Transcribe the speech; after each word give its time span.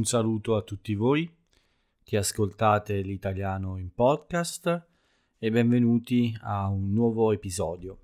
Un 0.00 0.06
saluto 0.06 0.56
a 0.56 0.62
tutti 0.62 0.94
voi 0.94 1.30
che 2.02 2.16
ascoltate 2.16 3.02
l'italiano 3.02 3.76
in 3.76 3.92
podcast 3.92 4.86
e 5.36 5.50
benvenuti 5.50 6.34
a 6.40 6.68
un 6.68 6.94
nuovo 6.94 7.32
episodio. 7.32 7.98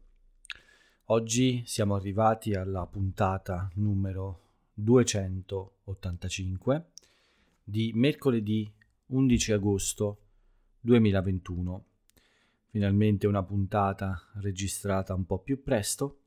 Oggi 1.04 1.62
siamo 1.64 1.94
arrivati 1.94 2.52
alla 2.52 2.84
puntata 2.84 3.70
numero 3.76 4.40
285 4.74 6.90
di 7.64 7.92
mercoledì 7.94 8.70
11 9.06 9.52
agosto 9.52 10.18
2021. 10.80 11.84
Finalmente 12.66 13.26
una 13.26 13.42
puntata 13.42 14.22
registrata 14.34 15.14
un 15.14 15.24
po' 15.24 15.38
più 15.38 15.62
presto 15.62 16.24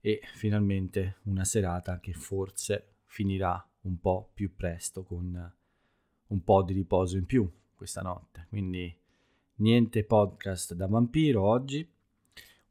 e 0.00 0.20
finalmente 0.34 1.18
una 1.26 1.44
serata 1.44 2.00
che 2.00 2.12
forse 2.12 2.94
finirà 3.04 3.64
un 3.86 3.98
po' 4.00 4.30
più 4.34 4.54
presto 4.54 5.02
con 5.04 5.52
un 6.28 6.44
po' 6.44 6.62
di 6.62 6.72
riposo 6.72 7.16
in 7.16 7.24
più 7.24 7.50
questa 7.74 8.02
notte. 8.02 8.46
Quindi 8.48 8.94
niente 9.56 10.04
podcast 10.04 10.74
da 10.74 10.86
vampiro 10.86 11.42
oggi, 11.42 11.88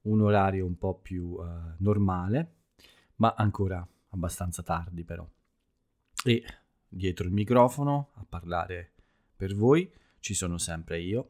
un 0.01 0.21
orario 0.21 0.65
un 0.65 0.77
po' 0.77 0.95
più 0.95 1.23
uh, 1.23 1.47
normale, 1.77 2.53
ma 3.15 3.33
ancora 3.35 3.85
abbastanza 4.09 4.61
tardi 4.61 5.03
però. 5.03 5.27
E 6.23 6.43
dietro 6.87 7.25
il 7.25 7.33
microfono 7.33 8.11
a 8.15 8.25
parlare 8.27 8.91
per 9.35 9.55
voi 9.55 9.91
ci 10.19 10.33
sono 10.33 10.57
sempre 10.57 11.01
io. 11.01 11.29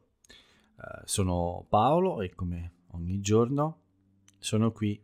Uh, 0.75 1.01
sono 1.05 1.65
Paolo 1.69 2.21
e 2.21 2.33
come 2.33 2.73
ogni 2.91 3.19
giorno 3.19 3.81
sono 4.39 4.71
qui 4.71 5.01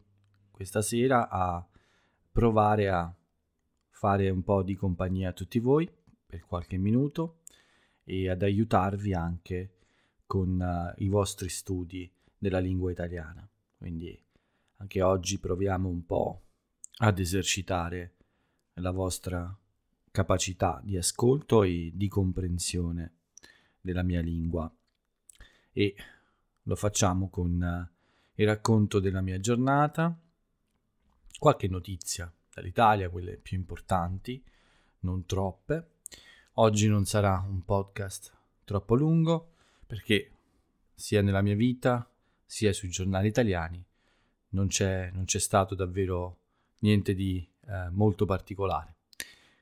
questa 0.50 0.82
sera 0.82 1.30
a 1.30 1.66
provare 2.32 2.90
a 2.90 3.14
fare 4.02 4.32
un 4.32 4.42
po' 4.42 4.64
di 4.64 4.76
compagnia 4.76 5.30
a 5.30 5.32
tutti 5.32 5.60
voi 5.60 5.88
per 6.26 6.44
qualche 6.48 6.76
minuto 6.78 7.42
e 8.04 8.32
ad 8.32 8.42
aiutarvi 8.42 9.14
anche 9.14 9.76
con 10.26 10.60
uh, 10.60 11.04
i 11.04 11.08
vostri 11.08 11.50
studi 11.50 12.12
della 12.36 12.58
lingua 12.58 12.90
italiana. 12.90 13.48
Quindi 13.78 14.20
anche 14.78 15.04
oggi 15.04 15.38
proviamo 15.38 15.88
un 15.88 16.04
po' 16.04 16.42
ad 16.98 17.20
esercitare 17.20 18.16
la 18.74 18.90
vostra 18.90 19.56
capacità 20.10 20.82
di 20.84 20.98
ascolto 20.98 21.62
e 21.62 21.92
di 21.94 22.08
comprensione 22.08 23.18
della 23.80 24.02
mia 24.02 24.22
lingua 24.22 24.74
e 25.74 25.96
lo 26.64 26.76
facciamo 26.76 27.30
con 27.30 27.52
uh, 27.62 28.32
il 28.34 28.48
racconto 28.48 29.00
della 29.00 29.22
mia 29.22 29.40
giornata, 29.40 30.20
qualche 31.38 31.68
notizia 31.68 32.34
dall'Italia, 32.54 33.10
quelle 33.10 33.38
più 33.38 33.58
importanti, 33.58 34.44
non 35.00 35.26
troppe. 35.26 35.92
Oggi 36.56 36.88
non 36.88 37.06
sarà 37.06 37.44
un 37.48 37.64
podcast 37.64 38.34
troppo 38.64 38.96
lungo 38.96 39.54
perché 39.88 40.32
sia 40.94 41.22
nella 41.22 41.42
mia 41.42 41.56
vita 41.56 42.10
sia 42.46 42.74
sui 42.74 42.90
giornali 42.90 43.28
italiani 43.28 43.84
non 44.50 44.68
c'è, 44.68 45.10
non 45.12 45.26
c'è 45.26 45.40
stato 45.40 45.76
davvero 45.76 46.40
niente 46.80 47.14
di 47.14 47.48
eh, 47.68 47.90
molto 47.90 48.26
particolare. 48.26 48.96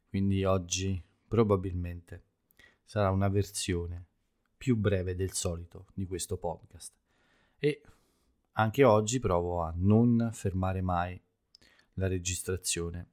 Quindi 0.08 0.44
oggi 0.44 1.02
probabilmente 1.28 2.24
sarà 2.84 3.12
una 3.12 3.28
versione 3.28 4.06
più 4.58 4.76
breve 4.76 5.16
del 5.16 5.32
solito 5.32 5.88
di 5.94 6.06
questo 6.06 6.38
podcast. 6.38 6.94
E 7.58 7.82
anche 8.54 8.84
oggi 8.84 9.20
provo 9.20 9.62
a 9.62 9.74
non 9.76 10.30
fermare 10.34 10.82
mai 10.82 11.22
la 12.00 12.08
registrazione. 12.08 13.08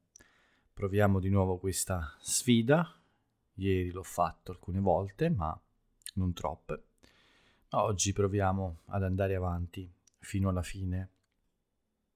Proviamo 0.73 1.19
di 1.19 1.29
nuovo 1.29 1.59
questa 1.59 2.16
sfida. 2.21 2.99
Ieri 3.55 3.91
l'ho 3.91 4.03
fatto 4.03 4.53
alcune 4.53 4.78
volte, 4.78 5.28
ma 5.28 5.59
non 6.15 6.33
troppe. 6.33 6.84
Oggi 7.71 8.12
proviamo 8.12 8.83
ad 8.87 9.03
andare 9.03 9.34
avanti 9.34 9.91
fino 10.21 10.49
alla 10.49 10.62
fine. 10.62 11.11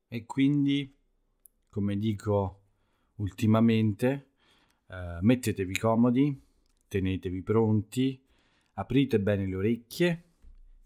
E 0.08 0.24
quindi, 0.26 0.94
come 1.68 1.98
dico 1.98 2.60
ultimamente, 3.16 4.28
eh, 4.86 5.18
mettetevi 5.20 5.76
comodi, 5.76 6.40
tenetevi 6.86 7.42
pronti, 7.42 8.22
aprite 8.74 9.20
bene 9.20 9.46
le 9.46 9.54
orecchie 9.56 10.24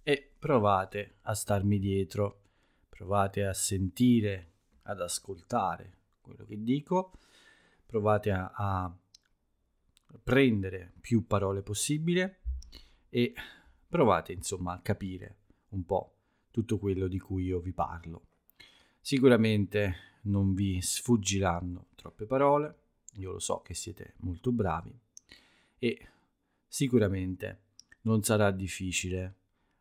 e 0.02 0.32
provate 0.38 1.16
a 1.22 1.34
starmi 1.34 1.78
dietro, 1.78 2.40
provate 2.88 3.44
a 3.44 3.52
sentire 3.52 4.53
ad 4.84 5.00
ascoltare 5.00 5.98
quello 6.20 6.44
che 6.44 6.62
dico, 6.62 7.12
provate 7.84 8.30
a, 8.30 8.50
a 8.52 8.96
prendere 10.22 10.92
più 11.00 11.26
parole 11.26 11.62
possibile 11.62 12.40
e 13.08 13.34
provate 13.88 14.32
insomma 14.32 14.72
a 14.72 14.80
capire 14.80 15.36
un 15.70 15.84
po' 15.84 16.14
tutto 16.50 16.78
quello 16.78 17.08
di 17.08 17.18
cui 17.18 17.44
io 17.44 17.60
vi 17.60 17.72
parlo. 17.72 18.28
Sicuramente 19.00 20.20
non 20.22 20.54
vi 20.54 20.80
sfuggiranno 20.80 21.88
troppe 21.94 22.24
parole, 22.26 22.78
io 23.14 23.32
lo 23.32 23.38
so 23.38 23.60
che 23.60 23.74
siete 23.74 24.14
molto 24.18 24.50
bravi 24.50 24.96
e 25.78 26.08
sicuramente 26.66 27.62
non 28.02 28.22
sarà 28.22 28.50
difficile 28.50 29.36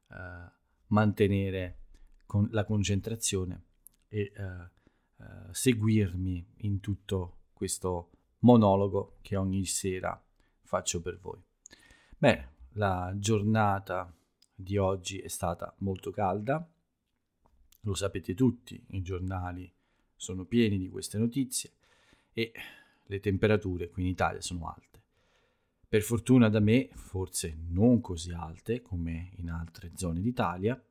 eh, 0.10 0.52
mantenere 0.88 1.78
con 2.26 2.48
la 2.52 2.66
concentrazione 2.66 3.64
e 4.08 4.32
eh, 4.36 4.70
eh, 5.24 5.54
seguirmi 5.54 6.46
in 6.58 6.80
tutto 6.80 7.38
questo 7.54 8.10
monologo 8.40 9.18
che 9.22 9.36
ogni 9.36 9.66
sera 9.66 10.22
faccio 10.62 11.02
per 11.02 11.20
voi. 11.20 11.42
Bene, 12.18 12.52
la 12.74 13.14
giornata 13.16 14.14
di 14.54 14.78
oggi 14.78 15.20
è 15.20 15.28
stata 15.28 15.74
molto 15.80 16.12
calda, 16.12 16.68
lo 17.82 17.94
sapete 17.94 18.34
tutti, 18.34 18.82
i 18.92 19.02
giornali 19.02 19.72
sono 20.16 20.46
pieni 20.46 20.78
di 20.78 20.90
queste 20.90 21.18
notizie 21.18 21.72
e 22.32 22.52
le 23.04 23.20
temperature 23.20 23.90
qui 23.90 24.04
in 24.04 24.10
Italia 24.10 24.42
sono 24.42 24.68
alte. 24.70 25.02
Per 25.88 26.02
fortuna 26.02 26.50
da 26.50 26.60
me, 26.60 26.90
forse 26.94 27.56
non 27.68 28.02
così 28.02 28.32
alte 28.32 28.82
come 28.82 29.32
in 29.36 29.50
altre 29.50 29.92
zone 29.96 30.22
d'Italia, 30.22 30.82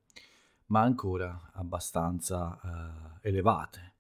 ma 0.67 0.83
ancora 0.83 1.51
abbastanza 1.55 2.59
uh, 2.63 3.19
elevate 3.27 3.92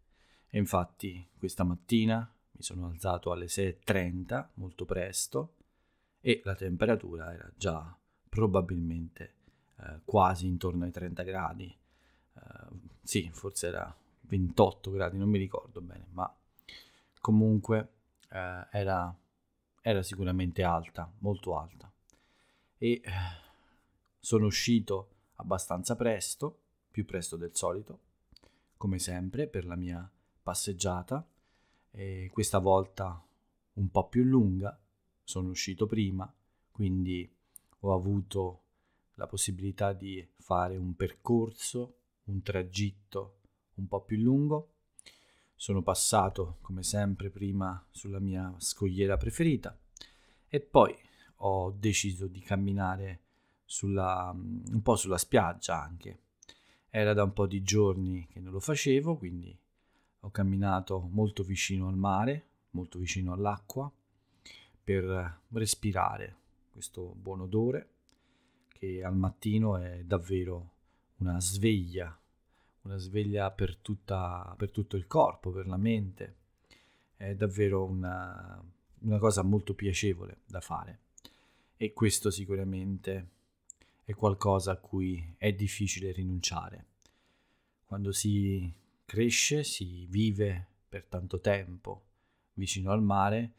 e 0.55 0.59
infatti 0.59 1.27
questa 1.39 1.65
mattina 1.65 2.31
mi 2.51 2.63
sono 2.63 2.87
alzato 2.87 3.33
alle 3.33 3.47
6.30, 3.47 4.49
molto 4.57 4.85
presto, 4.85 5.55
e 6.21 6.43
la 6.45 6.55
temperatura 6.55 7.33
era 7.33 7.51
già 7.57 7.97
probabilmente 8.29 9.33
eh, 9.79 10.01
quasi 10.05 10.47
intorno 10.47 10.85
ai 10.85 10.91
30 10.91 11.23
gradi. 11.23 11.75
Eh, 12.35 12.41
sì, 13.03 13.31
forse 13.33 13.69
era 13.69 13.97
28 14.21 14.91
gradi, 14.91 15.17
non 15.17 15.31
mi 15.31 15.39
ricordo 15.39 15.81
bene, 15.81 16.05
ma 16.11 16.31
comunque 17.23 17.89
eh, 18.29 18.67
era, 18.73 19.17
era 19.81 20.03
sicuramente 20.03 20.63
alta, 20.63 21.11
molto 21.21 21.57
alta. 21.57 21.91
E 22.77 23.01
eh, 23.03 23.11
sono 24.21 24.45
uscito 24.45 25.09
abbastanza 25.37 25.97
presto, 25.97 26.59
più 26.91 27.07
presto 27.07 27.39
del 27.39 27.55
solito, 27.55 28.01
come 28.77 28.99
sempre, 28.99 29.47
per 29.47 29.65
la 29.65 29.77
mia 29.77 30.07
passeggiata, 30.43 31.27
e 31.91 32.31
questa 32.33 32.59
volta 32.59 33.25
un 33.75 33.91
po' 33.91 34.09
più 34.09 34.25
lunga, 34.25 34.79
sono 35.23 35.51
uscito 35.51 35.87
prima, 35.87 36.33
quindi 36.71 37.31
ho 37.81 37.95
avuto 37.95 38.63
la 39.15 39.27
possibilità 39.27 39.93
di 39.93 40.27
fare 40.37 40.77
un 40.77 40.95
percorso, 40.95 41.97
un 42.25 42.43
tragitto 42.43 43.39
un 43.75 43.87
po' 43.87 44.03
più 44.03 44.19
lungo. 44.19 44.69
Sono 45.55 45.83
passato, 45.83 46.59
come 46.61 46.83
sempre, 46.83 47.31
prima 47.31 47.87
sulla 47.91 48.19
mia 48.19 48.53
scogliera 48.59 49.17
preferita 49.17 49.79
e 50.49 50.61
poi 50.61 50.95
ho 51.37 51.71
deciso 51.71 52.27
di 52.27 52.41
camminare 52.41 53.21
sulla, 53.65 54.33
un 54.35 54.83
po' 54.83 54.97
sulla 54.97 55.19
spiaggia 55.19 55.81
anche. 55.81 56.21
Era 56.91 57.15
da 57.15 57.23
un 57.23 57.33
po' 57.33 57.47
di 57.47 57.63
giorni 57.63 58.27
che 58.27 58.41
non 58.41 58.53
lo 58.53 58.61
facevo, 58.61 59.17
quindi 59.17 59.57
ho 60.25 60.31
camminato 60.31 61.09
molto 61.11 61.43
vicino 61.43 61.89
al 61.89 61.97
mare, 61.97 62.47
molto 62.71 62.99
vicino 62.99 63.33
all'acqua, 63.33 63.91
per 64.85 65.41
respirare 65.51 66.37
questo 66.73 67.15
buon 67.17 67.41
odore 67.41 67.89
che 68.69 69.05
al 69.05 69.17
mattino 69.17 69.77
è 69.77 70.03
davvero 70.05 70.71
una 71.19 71.41
sveglia, 71.41 72.17
una 72.83 72.97
sveglia 72.97 73.51
per, 73.51 73.77
tutta, 73.77 74.55
per 74.57 74.71
tutto 74.71 74.97
il 74.97 75.07
corpo, 75.07 75.51
per 75.51 75.67
la 75.67 75.77
mente. 75.77 76.37
È 77.17 77.35
davvero 77.35 77.85
una, 77.85 78.61
una 79.01 79.19
cosa 79.19 79.43
molto 79.43 79.75
piacevole 79.75 80.39
da 80.47 80.61
fare 80.61 80.99
e 81.77 81.93
questo 81.93 82.31
sicuramente 82.31 83.29
è 84.05 84.15
qualcosa 84.15 84.73
a 84.73 84.77
cui 84.77 85.35
è 85.37 85.53
difficile 85.53 86.11
rinunciare. 86.11 86.87
Quando 87.85 88.11
si 88.11 88.73
cresce, 89.13 89.63
si 89.63 90.07
vive 90.07 90.69
per 90.89 91.05
tanto 91.05 91.39
tempo 91.39 92.05
vicino 92.55 92.93
al 92.93 93.03
mare, 93.03 93.53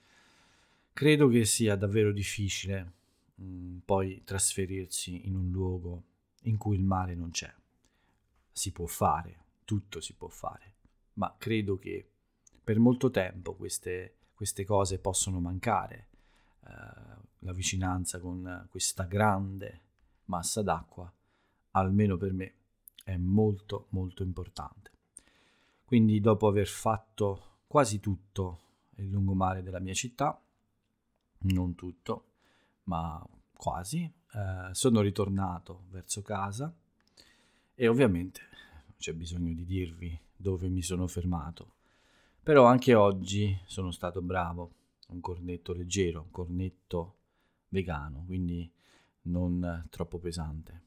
credo 0.93 1.27
che 1.27 1.45
sia 1.45 1.75
davvero 1.75 2.11
difficile 2.11 2.93
mh, 3.35 3.43
mm, 3.45 3.77
poi 3.85 4.23
trasferirsi 4.23 5.27
in 5.27 5.35
un 5.35 5.51
luogo 5.51 6.05
in 6.45 6.57
cui 6.57 6.75
il 6.75 6.83
mare 6.83 7.13
non 7.13 7.29
c'è. 7.29 7.53
Si 8.51 8.71
può 8.71 8.87
fare, 8.87 9.43
tutto 9.63 10.01
si 10.01 10.15
può 10.15 10.27
fare, 10.27 10.73
ma 11.13 11.35
credo 11.37 11.77
che 11.77 12.09
per 12.63 12.79
molto 12.79 13.11
tempo 13.11 13.53
queste, 13.53 14.15
queste 14.33 14.65
cose 14.65 14.97
possono 14.97 15.39
mancare. 15.39 16.07
Eh, 16.61 16.69
la 17.41 17.53
vicinanza 17.53 18.19
con 18.19 18.65
questa 18.71 19.03
grande 19.03 19.81
massa 20.25 20.63
d'acqua, 20.63 21.13
almeno 21.71 22.17
per 22.17 22.33
me, 22.33 22.53
è 23.03 23.17
molto 23.17 23.85
molto 23.89 24.23
importante. 24.23 24.89
Quindi 25.93 26.19
dopo 26.19 26.47
aver 26.47 26.65
fatto 26.65 27.59
quasi 27.67 27.99
tutto 27.99 28.61
il 28.95 29.11
lungomare 29.11 29.61
della 29.61 29.79
mia 29.79 29.93
città, 29.93 30.41
non 31.41 31.75
tutto, 31.75 32.29
ma 32.85 33.23
quasi, 33.55 34.01
eh, 34.01 34.73
sono 34.73 35.01
ritornato 35.01 35.83
verso 35.91 36.23
casa 36.23 36.73
e 37.75 37.87
ovviamente 37.87 38.41
c'è 38.97 39.13
bisogno 39.13 39.53
di 39.53 39.65
dirvi 39.65 40.19
dove 40.35 40.67
mi 40.67 40.81
sono 40.81 41.05
fermato. 41.05 41.73
Però 42.41 42.65
anche 42.65 42.95
oggi 42.95 43.55
sono 43.67 43.91
stato 43.91 44.19
bravo, 44.23 44.71
un 45.09 45.19
cornetto 45.19 45.73
leggero, 45.73 46.21
un 46.21 46.31
cornetto 46.31 47.17
vegano, 47.69 48.23
quindi 48.25 48.67
non 49.25 49.85
troppo 49.91 50.17
pesante. 50.17 50.85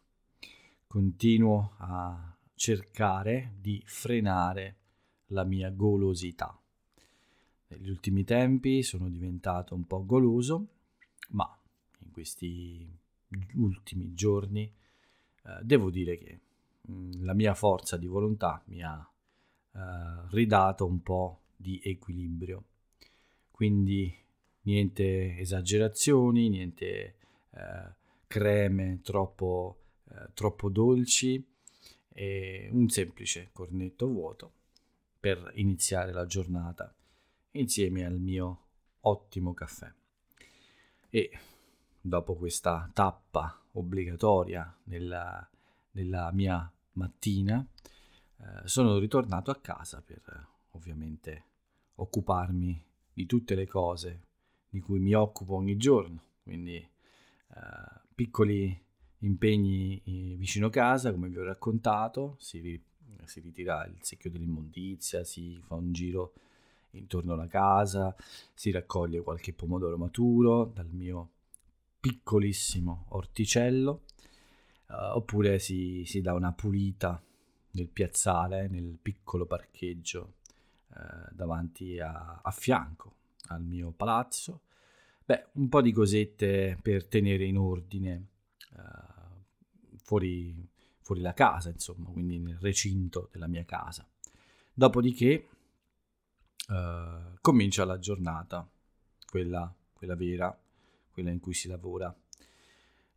Continuo 0.89 1.75
a 1.77 2.37
cercare 2.57 3.55
di 3.61 3.81
frenare 3.87 4.79
la 5.29 5.45
mia 5.45 5.71
golosità. 5.71 6.59
Negli 7.69 7.89
ultimi 7.89 8.25
tempi 8.25 8.83
sono 8.83 9.09
diventato 9.09 9.75
un 9.75 9.87
po' 9.87 10.05
goloso, 10.05 10.67
ma 11.31 11.59
in 12.01 12.11
questi 12.13 12.89
ultimi 13.55 14.15
giorni 14.15 14.63
eh, 14.63 15.59
devo 15.63 15.91
dire 15.91 16.17
che 16.17 16.41
mm, 16.91 17.25
la 17.25 17.35
mia 17.35 17.55
forza 17.55 17.97
di 17.97 18.07
volontà 18.07 18.63
mi 18.67 18.83
ha 18.83 19.11
eh, 19.73 19.79
ridato 20.31 20.87
un 20.87 21.03
po' 21.03 21.41
di 21.57 21.81
equilibrio. 21.83 22.63
Quindi 23.51 24.15
niente 24.63 25.39
esagerazioni, 25.39 26.49
niente 26.49 27.15
eh, 27.51 27.95
creme 28.29 29.01
troppo, 29.03 29.79
eh, 30.11 30.29
troppo 30.35 30.69
dolci 30.69 31.45
e 32.13 32.69
un 32.71 32.89
semplice 32.89 33.51
cornetto 33.53 34.07
vuoto 34.07 34.53
per 35.19 35.53
iniziare 35.55 36.13
la 36.13 36.27
giornata 36.27 36.95
insieme 37.53 38.05
al 38.05 38.19
mio 38.19 38.61
ottimo 39.01 39.55
caffè. 39.55 39.93
E 41.11 41.31
dopo 42.01 42.35
questa 42.35 42.91
tappa 42.93 43.61
obbligatoria 43.73 44.75
nella, 44.85 45.49
nella 45.93 46.31
mia 46.33 46.71
mattina, 46.93 47.67
eh, 48.39 48.69
sono 48.69 48.99
ritornato 48.99 49.51
a 49.51 49.57
casa 49.57 50.03
per 50.05 50.47
ovviamente 50.73 51.45
occuparmi 51.97 52.85
di 53.13 53.27
tutte 53.27 53.55
le 53.55 53.67
cose 53.67 54.25
di 54.69 54.81
cui 54.81 54.99
mi 54.99 55.15
occupo 55.15 55.55
ogni 55.55 55.77
giorno, 55.77 56.23
quindi 56.43 56.77
eh, 56.77 58.01
piccoli 58.15 58.85
impegni 59.21 60.03
eh, 60.05 60.37
vicino 60.37 60.69
casa, 60.69 61.13
come 61.13 61.29
vi 61.29 61.39
ho 61.39 61.45
raccontato, 61.45 62.37
si, 62.39 62.83
si 63.27 63.41
ritira 63.41 63.85
il 63.87 63.99
secchio 64.01 64.31
dell'immondizia, 64.31 65.25
si 65.25 65.61
fa 65.65 65.75
un 65.75 65.93
giro 65.93 66.33
intorno 66.93 67.35
alla 67.35 67.47
casa, 67.47 68.15
si 68.55 68.71
raccoglie 68.71 69.21
qualche 69.21 69.53
pomodoro 69.53 69.97
maturo 69.97 70.65
dal 70.65 70.89
mio 70.91 71.31
piccolissimo 72.01 73.07
orticello, 73.11 74.03
uh, 74.89 75.17
oppure 75.17 75.59
si, 75.59 76.05
si, 76.07 76.21
dà 76.21 76.35
una 76.35 76.53
pulita 76.53 77.21
nel 77.73 77.89
piazzale, 77.89 78.69
nel 78.69 78.99
piccolo 79.01 79.47
parcheggio 79.47 80.35
uh, 80.89 81.33
davanti 81.33 81.99
a, 81.99 82.41
a, 82.43 82.51
fianco 82.51 83.15
al 83.49 83.63
mio 83.63 83.91
palazzo. 83.91 84.61
Beh, 85.25 85.49
un 85.55 85.69
po' 85.69 85.83
di 85.83 85.93
cosette 85.93 86.79
per 86.81 87.07
tenere 87.07 87.45
in 87.45 87.59
ordine 87.59 88.27
uh, 88.77 89.97
fuori, 89.97 90.55
fuori 91.07 91.21
la 91.21 91.35
casa, 91.35 91.69
insomma, 91.69 92.11
quindi 92.11 92.41
nel 92.41 92.59
recinto 92.59 93.29
della 93.31 93.47
mia 93.47 93.65
casa. 93.65 94.05
Dopodiché 94.75 95.49
uh, 96.67 97.37
comincia 97.41 97.85
la 97.85 98.01
giornata, 98.01 98.69
quella, 99.25 99.73
quella, 99.93 100.17
vera, 100.17 100.59
quella 101.13 101.31
in 101.31 101.39
cui 101.39 101.55
si 101.55 101.69
lavora. 101.69 102.13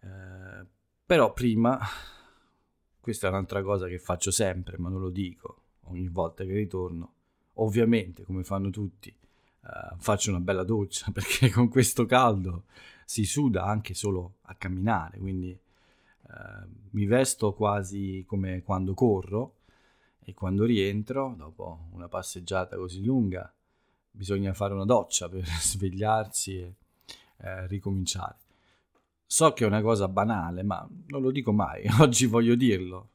Uh, 0.02 0.68
però 1.04 1.34
prima, 1.34 1.80
questa 3.00 3.26
è 3.26 3.32
un'altra 3.32 3.64
cosa 3.64 3.88
che 3.88 3.98
faccio 3.98 4.30
sempre, 4.30 4.78
ma 4.78 4.90
non 4.90 5.02
lo 5.02 5.10
dico 5.10 5.64
ogni 5.86 6.10
volta 6.10 6.44
che 6.44 6.54
ritorno, 6.54 7.14
ovviamente 7.54 8.22
come 8.22 8.44
fanno 8.44 8.70
tutti, 8.70 9.12
uh, 9.62 9.98
faccio 9.98 10.30
una 10.30 10.42
bella 10.42 10.64
doccia 10.64 11.10
perché 11.12 11.50
con 11.50 11.70
questo 11.70 12.06
caldo 12.06 12.66
si 13.04 13.26
suda 13.26 13.64
anche 13.64 13.96
solo 13.96 14.36
a 14.44 14.54
camminare, 14.54 15.18
quindi 15.18 15.60
mi 16.92 17.06
vesto 17.06 17.54
quasi 17.54 18.24
come 18.28 18.62
quando 18.62 18.94
corro 18.94 19.56
e 20.20 20.34
quando 20.34 20.66
rientro, 20.66 21.34
dopo 21.36 21.88
una 21.92 22.08
passeggiata 22.08 22.76
così 22.78 23.04
lunga, 23.04 23.52
bisogna 24.12 24.54
fare 24.54 24.74
una 24.74 24.86
doccia 24.86 25.28
per 25.30 25.46
svegliarsi 25.60 26.60
e 26.60 26.76
eh, 27.38 27.68
ricominciare. 27.68 28.38
So 29.26 29.54
che 29.54 29.64
è 29.64 29.68
una 29.68 29.82
cosa 29.82 30.08
banale, 30.08 30.64
ma 30.64 30.88
non 31.08 31.22
lo 31.22 31.32
dico 31.32 31.52
mai, 31.52 31.86
oggi 32.00 32.26
voglio 32.26 32.56
dirlo. 32.56 33.10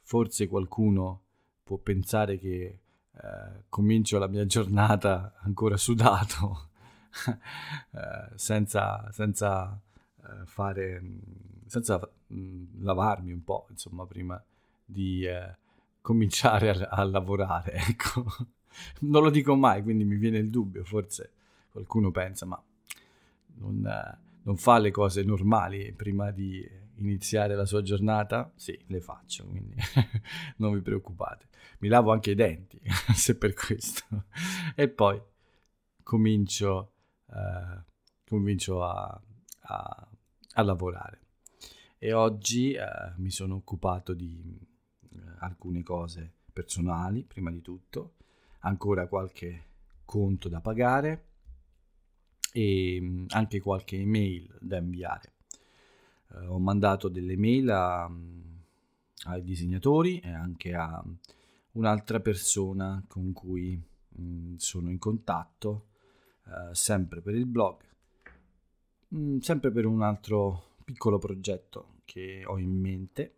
Forse 0.00 0.46
qualcuno 0.48 1.22
può 1.62 1.78
pensare 1.78 2.38
che 2.38 2.78
eh, 3.12 3.64
comincio 3.68 4.18
la 4.18 4.26
mia 4.26 4.44
giornata 4.46 5.34
ancora 5.42 5.76
sudato, 5.76 6.70
eh, 7.92 8.36
senza, 8.36 9.08
senza 9.12 9.80
eh, 10.22 10.44
fare, 10.46 11.02
senza 11.66 12.00
mh, 12.34 12.82
lavarmi 12.82 13.32
un 13.32 13.44
po', 13.44 13.66
insomma, 13.70 14.06
prima 14.06 14.42
di 14.84 15.24
eh, 15.24 15.56
cominciare 16.00 16.70
a, 16.70 16.88
a 16.90 17.04
lavorare, 17.04 17.72
ecco. 17.88 18.24
non 19.00 19.22
lo 19.22 19.30
dico 19.30 19.54
mai, 19.54 19.82
quindi 19.82 20.04
mi 20.04 20.16
viene 20.16 20.38
il 20.38 20.50
dubbio, 20.50 20.84
forse 20.84 21.30
qualcuno 21.70 22.10
pensa, 22.10 22.46
ma 22.46 22.62
non, 23.56 24.18
non, 24.42 24.56
fa 24.56 24.78
le 24.78 24.90
cose 24.90 25.22
normali 25.22 25.92
prima 25.92 26.30
di 26.30 26.64
iniziare 26.96 27.54
la 27.54 27.66
sua 27.66 27.82
giornata? 27.82 28.52
Sì, 28.54 28.78
le 28.86 29.00
faccio, 29.00 29.44
quindi 29.46 29.74
non 30.58 30.74
vi 30.74 30.80
preoccupate. 30.80 31.48
Mi 31.78 31.88
lavo 31.88 32.12
anche 32.12 32.32
i 32.32 32.34
denti, 32.34 32.80
se 33.14 33.36
per 33.36 33.54
questo. 33.54 34.04
e 34.74 34.88
poi 34.88 35.20
comincio, 36.02 36.92
eh, 37.30 37.82
comincio 38.24 38.84
a, 38.84 39.20
a, 39.62 40.08
a, 40.52 40.62
lavorare. 40.62 41.20
E 42.04 42.12
oggi 42.12 42.72
eh, 42.72 42.84
mi 43.16 43.30
sono 43.30 43.54
occupato 43.54 44.12
di 44.12 44.60
alcune 45.38 45.82
cose 45.82 46.34
personali, 46.52 47.24
prima 47.24 47.50
di 47.50 47.62
tutto, 47.62 48.16
ancora 48.58 49.08
qualche 49.08 49.68
conto 50.04 50.50
da 50.50 50.60
pagare 50.60 51.28
e 52.52 52.98
mm, 53.00 53.24
anche 53.30 53.58
qualche 53.58 53.96
email 53.96 54.54
da 54.60 54.76
inviare. 54.76 55.32
Uh, 56.28 56.52
ho 56.52 56.58
mandato 56.58 57.08
delle 57.08 57.38
mail 57.38 57.70
a, 57.70 58.06
mm, 58.06 58.56
ai 59.28 59.42
disegnatori 59.42 60.18
e 60.18 60.30
anche 60.30 60.74
a 60.74 61.02
un'altra 61.72 62.20
persona 62.20 63.02
con 63.08 63.32
cui 63.32 63.82
mh, 64.08 64.22
mm, 64.22 64.54
sono 64.56 64.90
in 64.90 64.98
contatto, 64.98 65.86
uh, 66.48 66.74
sempre 66.74 67.22
per 67.22 67.34
il 67.34 67.46
blog, 67.46 67.80
mh, 69.08 69.38
sempre 69.38 69.70
per 69.70 69.86
un 69.86 70.02
altro 70.02 70.72
piccolo 70.84 71.16
progetto 71.16 71.92
che 72.04 72.44
ho 72.46 72.58
in 72.58 72.70
mente 72.70 73.34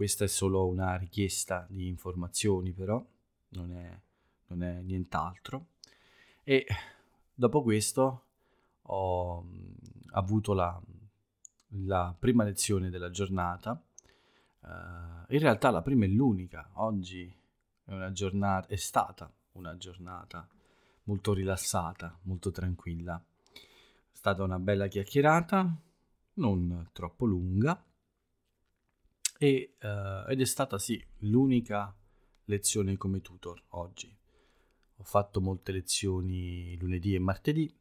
questa 0.00 0.24
è 0.24 0.28
solo 0.28 0.66
una 0.66 0.96
richiesta 0.96 1.66
di 1.68 1.86
informazioni, 1.86 2.72
però 2.72 3.04
non 3.50 3.70
è, 3.70 4.00
non 4.46 4.62
è 4.62 4.80
nient'altro. 4.80 5.66
E 6.42 6.66
dopo 7.34 7.62
questo 7.62 8.22
ho 8.80 9.42
mm, 9.42 9.72
avuto 10.12 10.54
la, 10.54 10.80
la 11.84 12.16
prima 12.18 12.44
lezione 12.44 12.88
della 12.88 13.10
giornata. 13.10 13.78
Uh, 14.60 15.34
in 15.34 15.38
realtà 15.38 15.68
la 15.70 15.82
prima 15.82 16.06
e 16.06 16.08
l'unica. 16.08 16.70
Oggi 16.76 17.30
è 17.84 17.92
una 17.92 18.10
giornata, 18.10 18.68
è 18.68 18.76
stata 18.76 19.30
una 19.52 19.76
giornata 19.76 20.48
molto 21.02 21.34
rilassata, 21.34 22.18
molto 22.22 22.50
tranquilla. 22.50 23.22
È 23.52 24.16
stata 24.16 24.42
una 24.42 24.58
bella 24.58 24.86
chiacchierata, 24.86 25.76
non 26.40 26.88
troppo 26.92 27.26
lunga 27.26 27.84
e, 29.38 29.76
uh, 29.80 30.28
ed 30.28 30.40
è 30.40 30.44
stata 30.44 30.78
sì 30.78 31.02
l'unica 31.18 31.94
lezione 32.46 32.96
come 32.96 33.20
tutor 33.20 33.62
oggi. 33.68 34.14
Ho 34.96 35.04
fatto 35.04 35.40
molte 35.40 35.72
lezioni 35.72 36.76
lunedì 36.78 37.14
e 37.14 37.18
martedì 37.20 37.72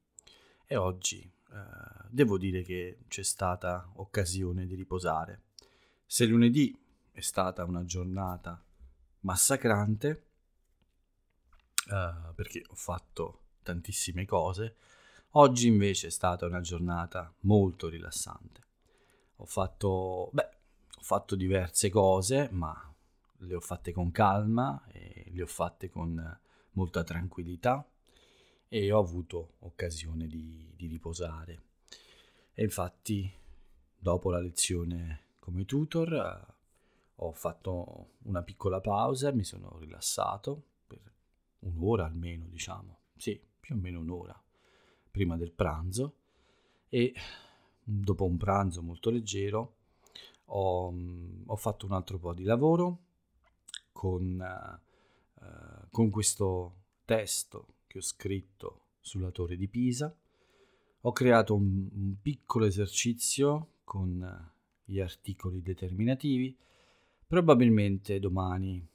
e 0.66 0.76
oggi 0.76 1.20
eh, 1.22 2.06
devo 2.10 2.38
dire 2.38 2.62
che 2.62 3.00
c'è 3.08 3.24
stata 3.24 3.90
occasione 3.96 4.66
di 4.66 4.76
riposare. 4.76 5.46
Se 6.06 6.26
lunedì 6.26 6.78
è 7.12 7.22
stata 7.22 7.66
una 7.66 7.84
giornata 7.84 8.64
massacrante, 9.22 10.28
eh, 11.92 12.34
perché 12.36 12.64
ho 12.68 12.76
fatto 12.76 13.42
tantissime 13.64 14.26
cose, 14.26 14.78
oggi 15.32 15.68
invece 15.68 16.08
è 16.08 16.12
stata 16.12 16.46
una 16.46 16.62
giornata 16.62 17.34
molto 17.42 17.88
rilassante. 17.90 18.62
Ho 19.38 19.46
fatto, 19.46 20.30
beh, 20.34 20.50
ho 20.98 21.02
fatto 21.02 21.36
diverse 21.36 21.90
cose, 21.90 22.50
ma 22.52 22.94
le 23.38 23.56
ho 23.56 23.60
fatte 23.60 23.92
con 23.92 24.12
calma 24.12 24.84
le 25.32 25.44
ho 25.44 25.48
fatte 25.48 25.90
con 25.90 26.40
molta 26.72 27.04
tranquillità 27.04 27.88
e 28.68 28.92
ho 28.92 29.00
avuto 29.00 29.54
occasione 29.60 30.28
di, 30.28 30.74
di 30.76 30.88
riposare. 30.88 31.62
E 32.54 32.64
infatti, 32.64 33.32
dopo 33.98 34.30
la 34.30 34.40
lezione 34.40 35.28
come 35.40 35.66
tutor, 35.66 36.56
ho 37.16 37.32
fatto 37.32 38.16
una 38.24 38.44
piccola 38.44 38.82
pausa, 38.82 39.32
mi 39.32 39.44
sono 39.44 39.78
rilassato 39.80 40.64
per 40.86 41.02
un'ora 41.60 42.06
almeno, 42.06 42.46
diciamo, 42.48 43.00
sì, 43.16 43.42
più 43.60 43.76
o 43.76 43.78
meno 43.78 44.00
un'ora 44.00 44.42
prima 45.12 45.38
del 45.38 45.52
pranzo 45.52 46.14
e 46.90 47.14
dopo 47.84 48.26
un 48.26 48.38
pranzo 48.38 48.82
molto 48.82 49.10
leggero 49.10 49.76
ho, 50.46 50.94
ho 51.46 51.56
fatto 51.56 51.86
un 51.86 51.92
altro 51.92 52.18
po' 52.18 52.34
di 52.34 52.44
lavoro 52.44 53.00
con, 53.92 54.80
uh, 55.36 55.88
con 55.90 56.10
questo 56.10 56.76
testo 57.06 57.68
che 57.88 58.00
ho 58.00 58.02
scritto 58.02 58.82
sulla 59.00 59.32
torre 59.32 59.58
di 59.58 59.68
Pisa. 59.68 60.16
Ho 61.02 61.12
creato 61.12 61.56
un, 61.56 61.90
un 61.92 62.16
piccolo 62.22 62.66
esercizio 62.66 63.76
con 63.84 64.52
gli 64.84 65.00
articoli 65.00 65.62
determinativi. 65.62 66.56
Probabilmente 67.26 68.20
domani 68.20 68.86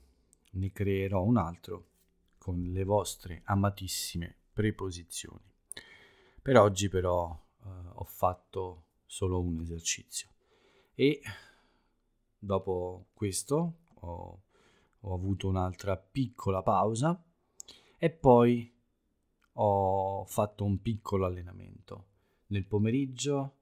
ne 0.53 0.73
creerò 0.73 1.23
un 1.23 1.37
altro 1.37 1.87
con 2.39 2.61
le 2.63 2.85
vostre 2.85 3.43
amatissime 3.45 4.37
preposizioni. 4.53 5.54
Per 6.45 6.59
oggi 6.59 6.91
però 6.91 7.35
eh, 7.65 7.69
ho 7.95 8.05
fatto 8.05 8.85
solo 9.07 9.41
un 9.41 9.61
esercizio 9.61 10.29
e 10.95 11.23
dopo 12.39 13.07
questo 13.15 13.77
ho, 13.95 14.43
ho 15.01 15.15
avuto 15.15 15.49
un'altra 15.49 15.97
piccola 15.97 16.61
pausa 16.61 17.19
e 17.97 18.11
poi 18.11 18.71
ho 19.53 20.25
fatto 20.27 20.65
un 20.65 20.83
piccolo 20.83 21.25
allenamento. 21.25 22.09
Nel 22.49 22.67
pomeriggio 22.67 23.55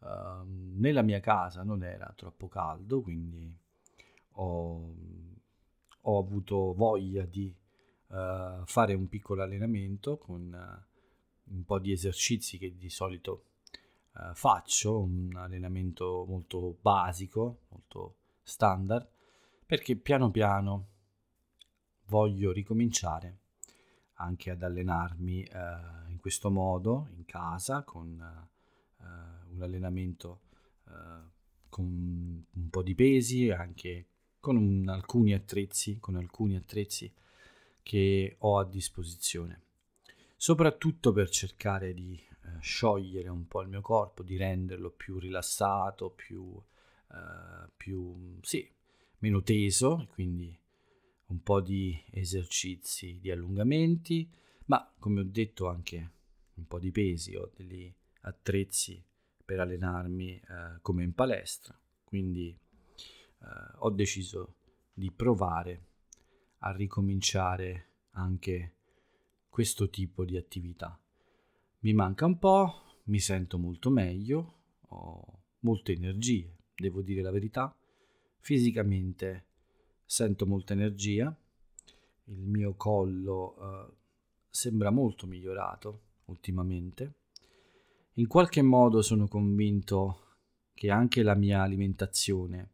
uh, 0.00 0.42
nella 0.44 1.02
mia 1.02 1.20
casa 1.20 1.62
non 1.62 1.84
era 1.84 2.12
troppo 2.16 2.48
caldo, 2.48 3.02
quindi 3.02 3.56
ho, 4.32 4.94
ho 6.00 6.18
avuto 6.18 6.74
voglia 6.74 7.24
di 7.24 7.56
uh, 8.08 8.64
fare 8.64 8.94
un 8.94 9.08
piccolo 9.08 9.44
allenamento 9.44 10.18
con 10.18 10.84
un 11.48 11.64
po' 11.64 11.78
di 11.78 11.92
esercizi 11.92 12.58
che 12.58 12.76
di 12.76 12.90
solito 12.90 13.44
uh, 14.14 14.34
faccio, 14.34 14.98
un 14.98 15.34
allenamento 15.36 16.24
molto 16.28 16.76
basico, 16.80 17.60
molto 17.68 18.16
standard, 18.42 19.06
perché 19.66 19.96
piano 19.96 20.30
piano 20.30 20.86
voglio 22.06 22.52
ricominciare 22.52 23.38
anche 24.18 24.50
ad 24.50 24.62
allenarmi 24.62 25.42
eh, 25.42 25.58
in 26.08 26.18
questo 26.20 26.50
modo 26.50 27.08
in 27.16 27.24
casa 27.24 27.82
con 27.82 28.18
eh, 28.18 29.04
un 29.52 29.62
allenamento 29.62 30.40
eh, 30.88 31.34
con 31.68 31.84
un 32.50 32.70
po' 32.70 32.82
di 32.82 32.94
pesi 32.94 33.50
anche 33.50 34.06
con 34.40 34.56
un, 34.56 34.88
alcuni 34.88 35.34
attrezzi 35.34 35.98
con 35.98 36.16
alcuni 36.16 36.56
attrezzi 36.56 37.12
che 37.82 38.36
ho 38.38 38.58
a 38.58 38.64
disposizione 38.64 39.62
soprattutto 40.36 41.12
per 41.12 41.28
cercare 41.30 41.94
di 41.94 42.14
eh, 42.14 42.60
sciogliere 42.60 43.28
un 43.28 43.46
po' 43.48 43.62
il 43.62 43.68
mio 43.68 43.80
corpo 43.80 44.22
di 44.22 44.36
renderlo 44.36 44.90
più 44.90 45.18
rilassato 45.18 46.10
più, 46.10 46.60
eh, 47.12 47.70
più 47.76 48.38
sì 48.42 48.70
meno 49.18 49.42
teso 49.42 50.08
quindi 50.12 50.56
un 51.26 51.42
po' 51.42 51.60
di 51.60 52.00
esercizi 52.10 53.18
di 53.20 53.30
allungamenti, 53.30 54.30
ma 54.66 54.92
come 54.98 55.20
ho 55.20 55.24
detto 55.24 55.68
anche 55.68 56.10
un 56.54 56.66
po' 56.66 56.78
di 56.78 56.90
pesi, 56.90 57.34
ho 57.34 57.50
degli 57.54 57.92
attrezzi 58.22 59.02
per 59.44 59.60
allenarmi 59.60 60.36
eh, 60.36 60.78
come 60.82 61.02
in 61.02 61.14
palestra, 61.14 61.78
quindi 62.04 62.48
eh, 62.48 63.46
ho 63.78 63.90
deciso 63.90 64.54
di 64.92 65.10
provare 65.10 65.84
a 66.58 66.72
ricominciare 66.72 67.88
anche 68.12 68.75
questo 69.56 69.88
tipo 69.88 70.26
di 70.26 70.36
attività. 70.36 71.00
Mi 71.78 71.94
manca 71.94 72.26
un 72.26 72.38
po', 72.38 72.98
mi 73.04 73.18
sento 73.18 73.56
molto 73.56 73.88
meglio, 73.88 74.54
ho 74.88 75.44
molte 75.60 75.92
energie, 75.92 76.58
devo 76.74 77.00
dire 77.00 77.22
la 77.22 77.30
verità, 77.30 77.74
fisicamente 78.40 79.46
sento 80.04 80.44
molta 80.44 80.74
energia, 80.74 81.34
il 82.24 82.46
mio 82.46 82.74
collo 82.74 83.54
uh, 83.56 83.94
sembra 84.50 84.90
molto 84.90 85.26
migliorato 85.26 86.00
ultimamente. 86.26 87.14
In 88.16 88.26
qualche 88.26 88.60
modo 88.60 89.00
sono 89.00 89.26
convinto 89.26 90.34
che 90.74 90.90
anche 90.90 91.22
la 91.22 91.34
mia 91.34 91.62
alimentazione 91.62 92.72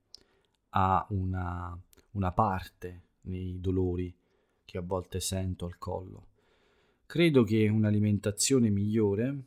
ha 0.71 1.07
una, 1.11 1.81
una 2.11 2.33
parte 2.33 3.03
nei 3.21 3.61
dolori 3.61 4.13
che 4.65 4.79
a 4.79 4.83
volte 4.83 5.21
sento 5.21 5.65
al 5.65 5.79
collo. 5.79 6.31
Credo 7.13 7.43
che 7.45 7.69
un'alimentazione 7.69 8.71
migliore 8.71 9.45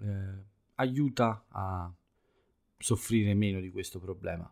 eh, 0.00 0.44
aiuta 0.76 1.44
a 1.48 1.92
soffrire 2.78 3.34
meno 3.34 3.60
di 3.60 3.70
questo 3.70 4.00
problema, 4.00 4.50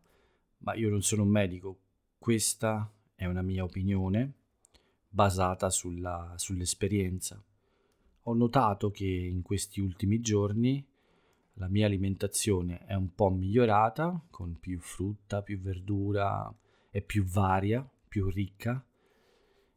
ma 0.59 0.75
io 0.75 0.91
non 0.91 1.01
sono 1.01 1.23
un 1.23 1.31
medico, 1.31 1.79
questa 2.19 2.93
è 3.15 3.25
una 3.25 3.41
mia 3.41 3.65
opinione 3.65 4.35
basata 5.09 5.71
sulla, 5.71 6.35
sull'esperienza. 6.37 7.43
Ho 8.25 8.35
notato 8.35 8.91
che 8.91 9.07
in 9.07 9.41
questi 9.41 9.81
ultimi 9.81 10.21
giorni 10.21 10.87
la 11.55 11.69
mia 11.69 11.87
alimentazione 11.87 12.85
è 12.85 12.93
un 12.93 13.15
po' 13.15 13.31
migliorata, 13.31 14.23
con 14.29 14.59
più 14.61 14.79
frutta, 14.81 15.41
più 15.41 15.59
verdura 15.61 16.55
e 16.91 17.01
più 17.01 17.25
varia, 17.25 17.89
più 18.07 18.29
ricca. 18.29 18.85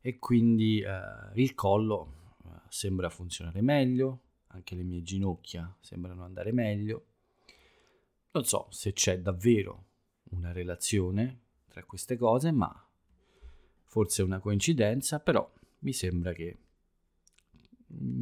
E 0.02 0.20
quindi 0.20 0.82
eh, 0.82 1.32
il 1.36 1.56
collo 1.56 2.16
sembra 2.70 3.10
funzionare 3.10 3.62
meglio, 3.62 4.22
anche 4.48 4.76
le 4.76 4.84
mie 4.84 5.02
ginocchia 5.02 5.76
sembrano 5.80 6.24
andare 6.24 6.52
meglio. 6.52 7.06
Non 8.32 8.46
so 8.46 8.68
se 8.72 8.94
c'è 8.94 9.20
davvero 9.20 9.86
una 10.32 10.52
relazione 10.52 11.40
tra 11.68 11.84
queste 11.84 12.18
cose, 12.18 12.52
ma 12.52 12.88
forse 13.84 14.22
è 14.22 14.26
una 14.26 14.40
coincidenza, 14.40 15.20
però 15.20 15.52
mi 15.80 15.94
sembra 15.94 16.34
che 16.34 16.58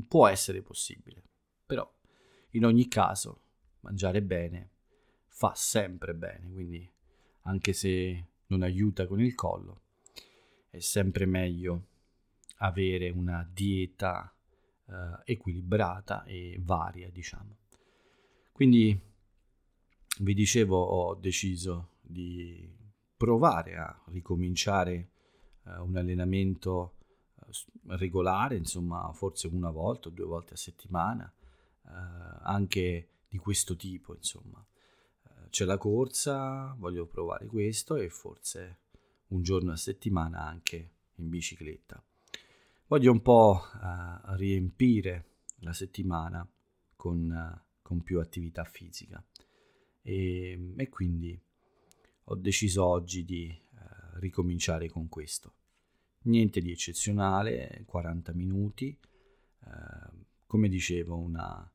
può 0.08 0.28
essere 0.28 0.62
possibile. 0.62 1.24
Però 1.66 1.90
in 2.52 2.66
ogni 2.66 2.88
caso 2.88 3.42
mangiare 3.82 4.22
bene 4.22 4.70
fa 5.28 5.54
sempre 5.54 6.14
bene, 6.14 6.52
quindi 6.52 6.90
anche 7.42 7.74
se 7.74 8.26
non 8.48 8.62
aiuta 8.62 9.06
con 9.06 9.20
il 9.20 9.36
collo, 9.36 9.82
è 10.70 10.80
sempre 10.80 11.26
meglio 11.26 11.88
avere 12.58 13.10
una 13.10 13.48
dieta 13.52 14.34
eh, 14.88 15.34
equilibrata 15.34 16.24
e 16.24 16.58
varia, 16.62 17.10
diciamo. 17.10 17.58
Quindi 18.52 18.98
vi 20.20 20.34
dicevo, 20.34 20.78
ho 20.78 21.16
deciso 21.16 21.96
di 22.02 22.74
provare 23.18 23.78
a 23.78 24.02
ricominciare 24.08 25.10
uh, 25.64 25.84
un 25.84 25.98
allenamento 25.98 26.96
uh, 27.36 27.96
regolare, 27.96 28.56
insomma, 28.56 29.12
forse 29.14 29.48
una 29.48 29.72
volta 29.72 30.08
o 30.08 30.12
due 30.12 30.26
volte 30.26 30.54
a 30.54 30.58
settimana, 30.58 31.32
uh, 31.84 31.90
anche 32.44 33.10
di 33.28 33.38
questo 33.38 33.76
tipo, 33.76 34.16
insomma. 34.16 34.64
c'è 35.50 35.66
la 35.66 35.78
corsa, 35.78 36.74
voglio 36.78 37.06
provare 37.06 37.46
questo 37.46 37.96
e 37.96 38.10
forse 38.10 38.80
un 39.30 39.42
giorno 39.42 39.72
a 39.72 39.78
settimana 39.78 40.46
anche 40.46 40.92
in 41.16 41.30
bicicletta. 41.30 42.02
Voglio 42.88 43.12
un 43.12 43.22
po' 43.24 43.64
riempire 44.36 45.40
la 45.62 45.74
settimana 45.74 46.48
con, 46.96 47.64
con 47.82 48.04
più 48.04 48.20
attività 48.20 48.64
fisica 48.64 49.24
e, 50.04 50.74
e 50.78 50.90
quindi 50.90 51.40
ho 52.26 52.36
deciso 52.36 52.86
oggi 52.86 53.26
di 53.26 53.48
eh, 53.48 53.60
ricominciare 54.20 54.88
con 54.88 55.10
questo. 55.10 55.54
Niente 56.26 56.60
di 56.62 56.70
eccezionale, 56.72 57.84
40 57.88 58.34
minuti, 58.34 58.96
eh, 59.66 59.70
come 60.46 60.70
dicevo, 60.70 61.18
una, 61.18 61.68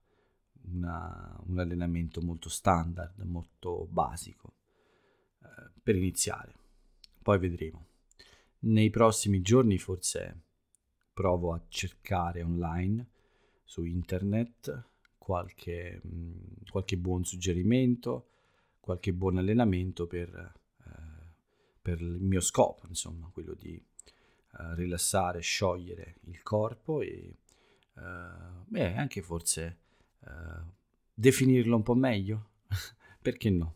una, 0.72 1.40
un 1.44 1.58
allenamento 1.58 2.20
molto 2.22 2.48
standard, 2.48 3.18
molto 3.22 3.88
basico, 3.90 4.54
eh, 5.42 5.72
per 5.82 5.96
iniziare. 5.96 6.54
Poi 7.20 7.38
vedremo. 7.40 7.86
Nei 8.60 8.90
prossimi 8.90 9.40
giorni 9.40 9.76
forse 9.76 10.42
provo 11.12 11.52
a 11.52 11.62
cercare 11.68 12.42
online 12.42 13.06
su 13.64 13.84
internet 13.84 14.88
qualche, 15.18 16.00
mm, 16.06 16.32
qualche 16.70 16.96
buon 16.96 17.24
suggerimento, 17.24 18.28
qualche 18.80 19.12
buon 19.12 19.38
allenamento 19.38 20.06
per, 20.06 20.28
eh, 20.34 20.90
per 21.80 22.00
il 22.00 22.20
mio 22.20 22.40
scopo, 22.40 22.86
insomma, 22.88 23.28
quello 23.32 23.54
di 23.54 23.74
eh, 23.74 24.74
rilassare, 24.74 25.40
sciogliere 25.40 26.16
il 26.24 26.42
corpo 26.42 27.00
e 27.00 27.36
eh, 27.94 28.62
beh, 28.66 28.96
anche 28.96 29.22
forse 29.22 29.78
eh, 30.24 30.62
definirlo 31.14 31.76
un 31.76 31.82
po' 31.82 31.94
meglio, 31.94 32.48
perché 33.20 33.50
no? 33.50 33.74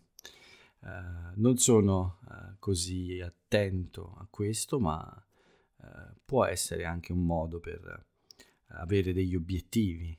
Uh, 0.81 1.33
non 1.37 1.57
sono 1.57 2.19
uh, 2.29 2.57
così 2.59 3.19
attento 3.19 4.17
a 4.19 4.27
questo, 4.29 4.79
ma 4.79 5.25
può 6.25 6.45
essere 6.45 6.85
anche 6.85 7.13
un 7.13 7.25
modo 7.25 7.61
per 7.61 8.07
avere 8.69 9.13
degli 9.13 9.35
obiettivi. 9.35 10.17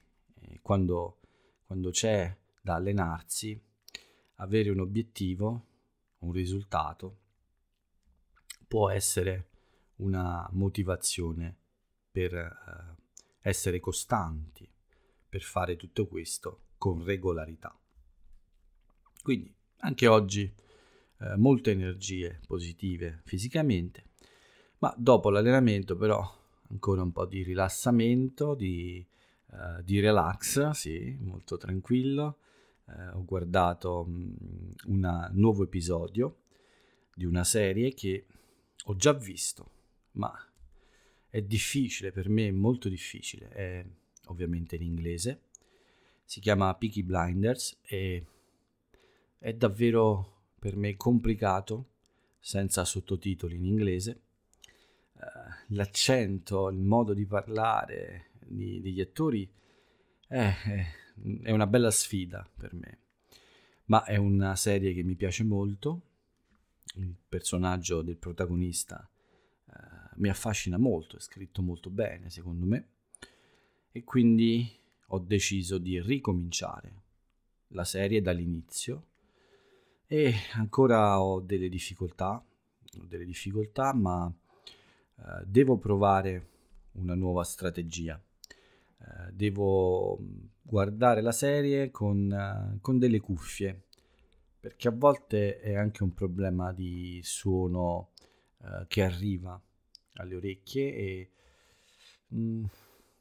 Quando, 0.61 1.19
quando 1.65 1.89
c'è 1.89 2.35
da 2.61 2.75
allenarsi, 2.75 3.59
avere 4.35 4.69
un 4.69 4.79
obiettivo, 4.79 5.65
un 6.19 6.31
risultato, 6.31 7.19
può 8.67 8.89
essere 8.89 9.49
una 9.97 10.47
motivazione 10.51 11.55
per 12.11 12.95
essere 13.39 13.79
costanti, 13.79 14.67
per 15.27 15.41
fare 15.41 15.75
tutto 15.75 16.07
questo 16.07 16.67
con 16.77 17.03
regolarità. 17.03 17.77
Quindi 19.21 19.53
anche 19.77 20.07
oggi 20.07 20.53
eh, 21.19 21.35
molte 21.35 21.71
energie 21.71 22.39
positive 22.47 23.21
fisicamente, 23.25 24.11
ma 24.79 24.93
dopo 24.97 25.29
l'allenamento 25.29 25.95
però 25.95 26.43
ancora 26.69 27.01
un 27.01 27.11
po' 27.11 27.25
di 27.25 27.43
rilassamento, 27.43 28.55
di, 28.55 29.05
eh, 29.51 29.83
di 29.83 29.99
relax, 29.99 30.69
sì, 30.71 31.17
molto 31.19 31.57
tranquillo. 31.57 32.37
Eh, 32.87 33.07
ho 33.09 33.25
guardato 33.25 34.03
un 34.03 35.29
nuovo 35.31 35.63
episodio 35.63 36.37
di 37.15 37.25
una 37.25 37.43
serie 37.43 37.93
che 37.93 38.25
ho 38.83 38.95
già 38.95 39.13
visto, 39.13 39.71
ma 40.13 40.31
è 41.29 41.41
difficile 41.41 42.11
per 42.11 42.29
me, 42.29 42.51
molto 42.51 42.87
difficile, 42.89 43.49
è 43.49 43.85
ovviamente 44.25 44.75
in 44.75 44.83
inglese. 44.83 45.41
Si 46.23 46.39
chiama 46.39 46.73
Peaky 46.75 47.03
Blinders 47.03 47.79
e 47.83 48.25
è 49.37 49.53
davvero 49.53 50.33
per 50.59 50.75
me 50.75 50.95
complicato 50.95 51.89
senza 52.39 52.85
sottotitoli 52.85 53.55
in 53.55 53.65
inglese. 53.65 54.21
Uh, 55.15 55.73
l'accento, 55.73 56.69
il 56.69 56.81
modo 56.81 57.13
di 57.13 57.25
parlare 57.25 58.31
di, 58.39 58.81
degli 58.81 58.99
attori 58.99 59.49
è, 60.27 60.53
è, 61.43 61.51
una 61.51 61.67
bella 61.67 61.89
sfida 61.89 62.47
per 62.55 62.73
me, 62.73 62.99
ma 63.85 64.03
è 64.03 64.17
una 64.17 64.55
serie 64.55 64.93
che 64.93 65.03
mi 65.03 65.15
piace 65.15 65.43
molto. 65.43 66.01
Il 66.95 67.15
personaggio 67.27 68.01
del 68.01 68.17
protagonista 68.17 69.09
uh, 69.65 69.73
mi 70.15 70.29
affascina 70.29 70.77
molto, 70.77 71.17
è 71.17 71.19
scritto 71.19 71.61
molto 71.61 71.89
bene 71.89 72.29
secondo 72.29 72.65
me. 72.65 72.87
E 73.91 74.03
quindi 74.03 74.69
ho 75.07 75.19
deciso 75.19 75.77
di 75.77 76.01
ricominciare 76.01 77.03
la 77.69 77.83
serie 77.83 78.21
dall'inizio. 78.21 79.07
E 80.07 80.33
ancora 80.53 81.21
ho 81.21 81.39
delle 81.39 81.69
difficoltà, 81.69 82.33
ho 82.35 83.05
delle 83.05 83.25
difficoltà, 83.25 83.93
ma 83.93 84.31
eh, 85.17 85.43
devo 85.45 85.77
provare 85.77 86.49
una 86.93 87.15
nuova 87.15 87.43
strategia. 87.43 88.21
Eh, 88.97 89.31
devo 89.33 90.17
guardare 90.61 91.21
la 91.21 91.31
serie 91.31 91.91
con, 91.91 92.31
eh, 92.31 92.79
con, 92.81 92.97
delle 92.97 93.19
cuffie, 93.19 93.87
perché 94.59 94.87
a 94.87 94.91
volte 94.91 95.59
è 95.59 95.75
anche 95.75 96.03
un 96.03 96.13
problema 96.13 96.71
di 96.73 97.19
suono 97.23 98.11
eh, 98.63 98.85
che 98.87 99.03
arriva 99.03 99.61
alle 100.13 100.35
orecchie 100.35 100.93
e 100.95 101.31
mh, 102.27 102.39
mm, 102.39 102.65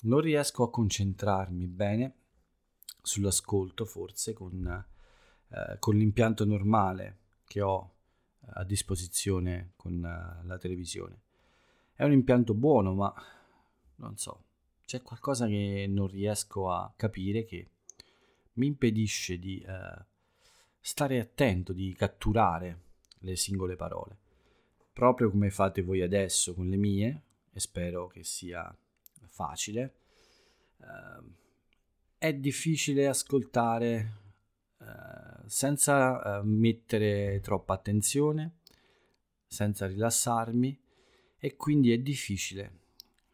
non 0.03 0.21
riesco 0.21 0.63
a 0.63 0.71
concentrarmi 0.71 1.67
bene 1.67 2.15
sull'ascolto, 3.03 3.85
forse 3.85 4.33
con 4.33 4.85
eh, 5.55 5.79
con 5.79 5.97
l'impianto 5.97 6.45
normale 6.45 7.19
che 7.47 7.61
ho 7.61 7.95
eh, 8.41 8.47
a 8.55 8.65
disposizione 8.65 9.73
con 9.77 9.93
uh, 9.95 10.47
la 10.47 10.59
televisione. 10.59 11.24
È 11.97 12.03
un 12.03 12.13
impianto 12.13 12.55
buono, 12.55 12.95
ma 12.95 13.15
non 13.97 14.17
so, 14.17 14.43
c'è 14.85 15.01
qualcosa 15.01 15.47
che 15.47 15.87
non 15.89 16.09
riesco 16.09 16.71
a 16.71 16.93
capire 16.97 17.45
che 17.45 17.69
mi 18.55 18.67
impedisce 18.67 19.39
di 19.39 19.65
uh, 19.65 20.03
stare 20.81 21.21
attento, 21.21 21.73
di 21.73 21.95
catturare 21.95 22.81
le 23.19 23.37
singole 23.37 23.77
parole. 23.77 24.19
Proprio 24.93 25.31
come 25.31 25.51
fate 25.51 25.83
voi 25.83 26.03
adesso 26.03 26.55
con 26.55 26.69
le 26.69 26.77
mie, 26.77 27.23
e 27.53 27.61
spero 27.61 28.09
che 28.09 28.25
sia 28.25 28.77
facile. 29.29 29.95
Uh, 30.79 31.33
è 32.19 32.33
difficile 32.35 33.07
ascoltare 33.07 34.17
eh, 34.79 35.47
senza 35.47 36.41
uh, 36.41 36.45
mettere 36.45 37.41
troppa 37.41 37.75
attenzione, 37.75 38.59
senza 39.47 39.87
rilassarmi 39.87 40.84
e 41.45 41.57
quindi 41.57 41.93
è 41.93 41.99
difficile 41.99 42.79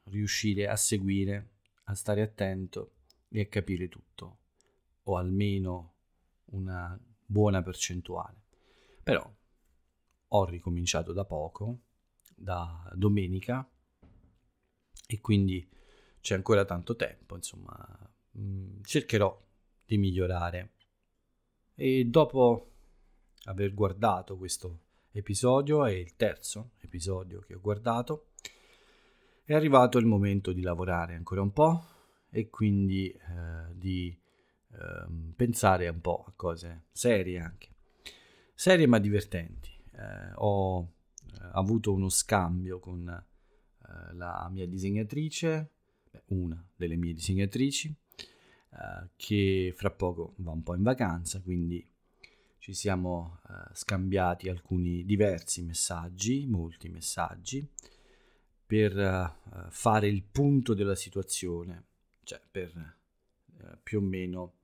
riuscire 0.07 0.67
a 0.67 0.75
seguire, 0.75 1.51
a 1.85 1.95
stare 1.95 2.23
attento 2.23 2.95
e 3.29 3.43
a 3.43 3.47
capire 3.47 3.89
tutto, 3.89 4.39
o 5.05 5.17
almeno 5.17 5.95
una 6.47 7.01
buona 7.25 7.63
percentuale. 7.63 8.43
Però 9.05 9.33
ho 10.27 10.45
ricominciato 10.45 11.13
da 11.13 11.25
poco, 11.25 11.83
da 12.35 12.91
domenica, 12.97 13.71
e 15.07 15.21
quindi 15.21 15.71
c'è 16.21 16.35
ancora 16.35 16.65
tanto 16.65 16.97
tempo, 16.97 17.37
insomma, 17.37 18.13
mm, 18.37 18.83
cercherò 18.83 19.41
di 19.85 19.99
migliorare 19.99 20.73
e 21.77 22.07
dopo 22.07 22.73
aver 23.45 23.73
guardato 23.73 24.37
questo 24.37 24.81
episodio, 25.13 25.85
è 25.85 25.93
il 25.93 26.15
terzo 26.17 26.71
episodio 26.81 27.41
che 27.41 27.55
ho 27.55 27.61
guardato, 27.61 28.27
è 29.45 29.55
arrivato 29.55 29.99
il 29.99 30.07
momento 30.07 30.53
di 30.53 30.63
lavorare 30.63 31.15
ancora 31.15 31.43
un 31.43 31.53
po' 31.53 31.85
e 32.31 32.49
quindi 32.49 33.11
eh, 33.11 33.75
di 33.75 34.17
eh, 34.73 35.33
pensare 35.35 35.89
un 35.89 36.01
po' 36.01 36.25
a 36.27 36.33
cose 36.37 36.85
serie 36.93 37.41
anche. 37.41 37.69
Serie 38.55 38.87
ma 38.87 38.99
divertenti. 38.99 39.71
Eh, 39.93 40.33
ho 40.37 40.83
eh, 40.83 40.89
avuto 41.53 41.93
uno 41.93 42.09
scambio 42.09 42.79
con 42.79 43.09
eh, 43.09 44.15
la 44.15 44.49
mia 44.53 44.67
disegnatrice, 44.67 45.71
una 46.27 46.65
delle 46.77 46.97
mie 46.97 47.15
disegnatrici, 47.15 47.95
eh, 48.73 49.09
che 49.17 49.73
fra 49.75 49.91
poco 49.91 50.35
va 50.37 50.53
un 50.53 50.63
po' 50.63 50.75
in 50.75 50.83
vacanza, 50.83 51.41
quindi 51.41 51.85
ci 52.61 52.73
siamo 52.75 53.41
uh, 53.49 53.53
scambiati 53.73 54.49
alcuni 54.49 55.05
diversi 55.05 55.63
messaggi, 55.63 56.47
molti 56.47 56.89
messaggi, 56.89 57.67
per 58.65 58.97
uh, 58.97 59.71
fare 59.71 60.07
il 60.07 60.23
punto 60.23 60.75
della 60.75 60.95
situazione, 60.95 61.85
cioè 62.23 62.41
per 62.49 62.99
più 63.83 63.99
o 63.99 64.01
meno 64.01 64.55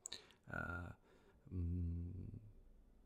mh, 1.51 1.59
mm, 1.59 2.11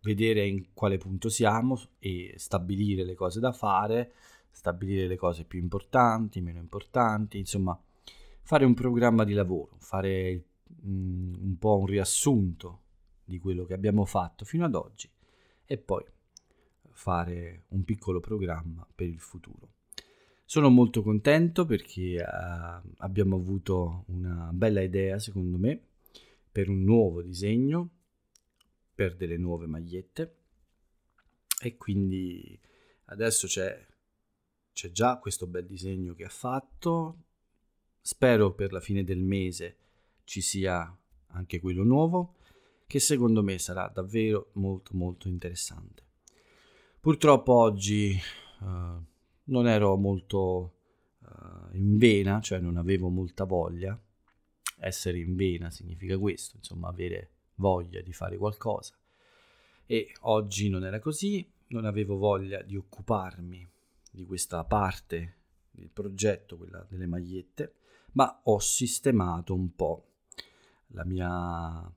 vedere 0.02 0.46
in 0.46 0.72
quale 0.72 0.98
punto 0.98 1.28
siamo 1.28 1.80
e 1.98 2.34
stabilire 2.36 3.02
le 3.02 3.14
cose 3.14 3.40
da 3.40 3.52
fare, 3.52 4.12
stabilire 4.50 5.08
le 5.08 5.16
cose 5.16 5.44
più 5.44 5.58
importanti, 5.58 6.40
meno 6.40 6.60
importanti, 6.60 7.38
insomma 7.38 7.76
fare 8.42 8.64
un 8.64 8.74
programma 8.74 9.24
di 9.24 9.32
lavoro, 9.32 9.76
fare 9.78 10.30
il 10.30 10.44
Mm, 10.86 11.34
un 11.34 11.58
po' 11.58 11.78
un 11.78 11.86
riassunto 11.86 12.80
di 13.30 13.38
quello 13.38 13.64
che 13.64 13.74
abbiamo 13.74 14.04
fatto 14.04 14.44
fino 14.44 14.64
ad 14.64 14.74
oggi 14.74 15.08
e 15.64 15.78
poi 15.78 16.04
fare 16.90 17.62
un 17.68 17.84
piccolo 17.84 18.18
programma 18.18 18.84
per 18.92 19.06
il 19.06 19.20
futuro. 19.20 19.74
Sono 20.44 20.68
molto 20.68 21.02
contento 21.02 21.64
perché 21.64 22.20
uh, 22.20 22.94
abbiamo 22.98 23.36
avuto 23.36 24.02
una 24.08 24.50
bella 24.52 24.80
idea, 24.80 25.20
secondo 25.20 25.58
me, 25.58 25.80
per 26.50 26.68
un 26.68 26.82
nuovo 26.82 27.22
disegno, 27.22 27.88
per 28.92 29.14
delle 29.14 29.36
nuove 29.36 29.66
magliette 29.66 30.34
e 31.62 31.76
quindi 31.76 32.58
adesso 33.04 33.46
c'è, 33.46 33.86
c'è 34.72 34.90
già 34.90 35.18
questo 35.18 35.46
bel 35.46 35.66
disegno 35.66 36.14
che 36.14 36.24
ha 36.24 36.30
fatto. 36.30 37.26
Spero 38.00 38.52
per 38.54 38.72
la 38.72 38.80
fine 38.80 39.04
del 39.04 39.20
mese 39.20 39.76
ci 40.24 40.40
sia 40.40 40.92
anche 41.28 41.60
quello 41.60 41.84
nuovo 41.84 42.34
che 42.90 42.98
secondo 42.98 43.44
me 43.44 43.56
sarà 43.60 43.86
davvero 43.86 44.50
molto 44.54 44.96
molto 44.96 45.28
interessante. 45.28 46.02
Purtroppo 46.98 47.52
oggi 47.52 48.20
uh, 48.62 49.04
non 49.44 49.68
ero 49.68 49.96
molto 49.96 50.74
uh, 51.20 51.76
in 51.76 51.98
vena, 51.98 52.40
cioè 52.40 52.58
non 52.58 52.76
avevo 52.76 53.08
molta 53.08 53.44
voglia. 53.44 53.96
Essere 54.80 55.20
in 55.20 55.36
vena 55.36 55.70
significa 55.70 56.18
questo, 56.18 56.56
insomma 56.56 56.88
avere 56.88 57.30
voglia 57.54 58.00
di 58.00 58.12
fare 58.12 58.36
qualcosa. 58.36 58.98
E 59.86 60.12
oggi 60.22 60.68
non 60.68 60.84
era 60.84 60.98
così, 60.98 61.48
non 61.68 61.84
avevo 61.84 62.16
voglia 62.16 62.60
di 62.60 62.74
occuparmi 62.74 63.70
di 64.10 64.24
questa 64.24 64.64
parte 64.64 65.36
del 65.70 65.90
progetto, 65.90 66.56
quella 66.56 66.84
delle 66.88 67.06
magliette, 67.06 67.74
ma 68.14 68.40
ho 68.42 68.58
sistemato 68.58 69.54
un 69.54 69.76
po' 69.76 70.06
la 70.88 71.04
mia, 71.04 71.88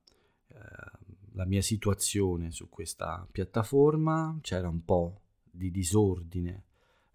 la 1.34 1.46
mia 1.46 1.62
situazione 1.62 2.52
su 2.52 2.70
questa 2.70 3.28
piattaforma, 3.32 4.38
c'era 4.42 4.68
un 4.68 4.84
po' 4.84 5.22
di 5.50 5.72
disordine 5.72 6.66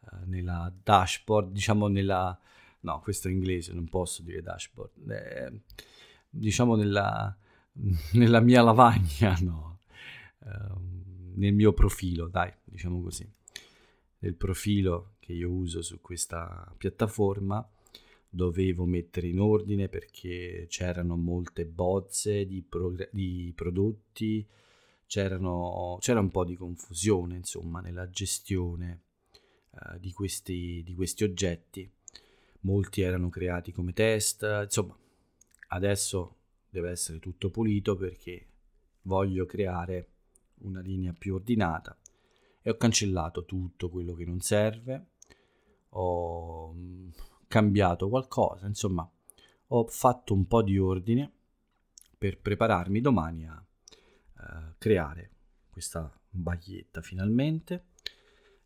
eh, 0.00 0.26
nella 0.26 0.72
dashboard, 0.82 1.52
diciamo 1.52 1.88
nella... 1.88 2.38
no, 2.80 3.00
questo 3.00 3.28
è 3.28 3.30
inglese, 3.30 3.72
non 3.72 3.88
posso 3.88 4.22
dire 4.22 4.42
dashboard, 4.42 5.10
eh, 5.10 5.60
diciamo 6.28 6.74
nella, 6.74 7.36
nella 8.12 8.40
mia 8.40 8.62
lavagna, 8.62 9.36
no, 9.40 9.80
ehm, 10.44 11.32
nel 11.36 11.54
mio 11.54 11.72
profilo, 11.72 12.28
dai, 12.28 12.52
diciamo 12.64 13.00
così, 13.00 13.28
nel 14.20 14.34
profilo 14.34 15.14
che 15.20 15.32
io 15.32 15.50
uso 15.50 15.82
su 15.82 16.00
questa 16.00 16.72
piattaforma 16.76 17.66
dovevo 18.28 18.84
mettere 18.84 19.28
in 19.28 19.40
ordine 19.40 19.88
perché 19.88 20.66
c'erano 20.68 21.16
molte 21.16 21.64
bozze 21.64 22.46
di, 22.46 22.62
progr- 22.62 23.08
di 23.10 23.52
prodotti, 23.54 24.46
c'erano, 25.06 25.96
c'era 26.00 26.20
un 26.20 26.30
po' 26.30 26.44
di 26.44 26.54
confusione 26.54 27.36
insomma 27.36 27.80
nella 27.80 28.10
gestione 28.10 29.02
uh, 29.70 29.98
di, 29.98 30.12
questi, 30.12 30.82
di 30.84 30.94
questi 30.94 31.24
oggetti. 31.24 31.90
Molti 32.60 33.00
erano 33.02 33.28
creati 33.28 33.72
come 33.72 33.92
test, 33.92 34.46
insomma 34.64 34.96
adesso 35.68 36.36
deve 36.68 36.90
essere 36.90 37.18
tutto 37.18 37.50
pulito 37.50 37.96
perché 37.96 38.46
voglio 39.02 39.46
creare 39.46 40.08
una 40.60 40.80
linea 40.80 41.14
più 41.16 41.34
ordinata 41.34 41.96
e 42.60 42.70
ho 42.70 42.76
cancellato 42.76 43.44
tutto 43.44 43.88
quello 43.88 44.12
che 44.14 44.24
non 44.24 44.40
serve, 44.40 45.06
ho 45.90 46.74
cambiato 47.48 48.08
qualcosa, 48.08 48.66
insomma 48.66 49.10
ho 49.70 49.86
fatto 49.86 50.34
un 50.34 50.46
po' 50.46 50.62
di 50.62 50.78
ordine 50.78 51.32
per 52.16 52.38
prepararmi 52.38 53.00
domani 53.00 53.46
a 53.46 53.64
uh, 54.36 54.74
creare 54.78 55.30
questa 55.70 56.12
baglietta 56.28 57.02
finalmente. 57.02 57.86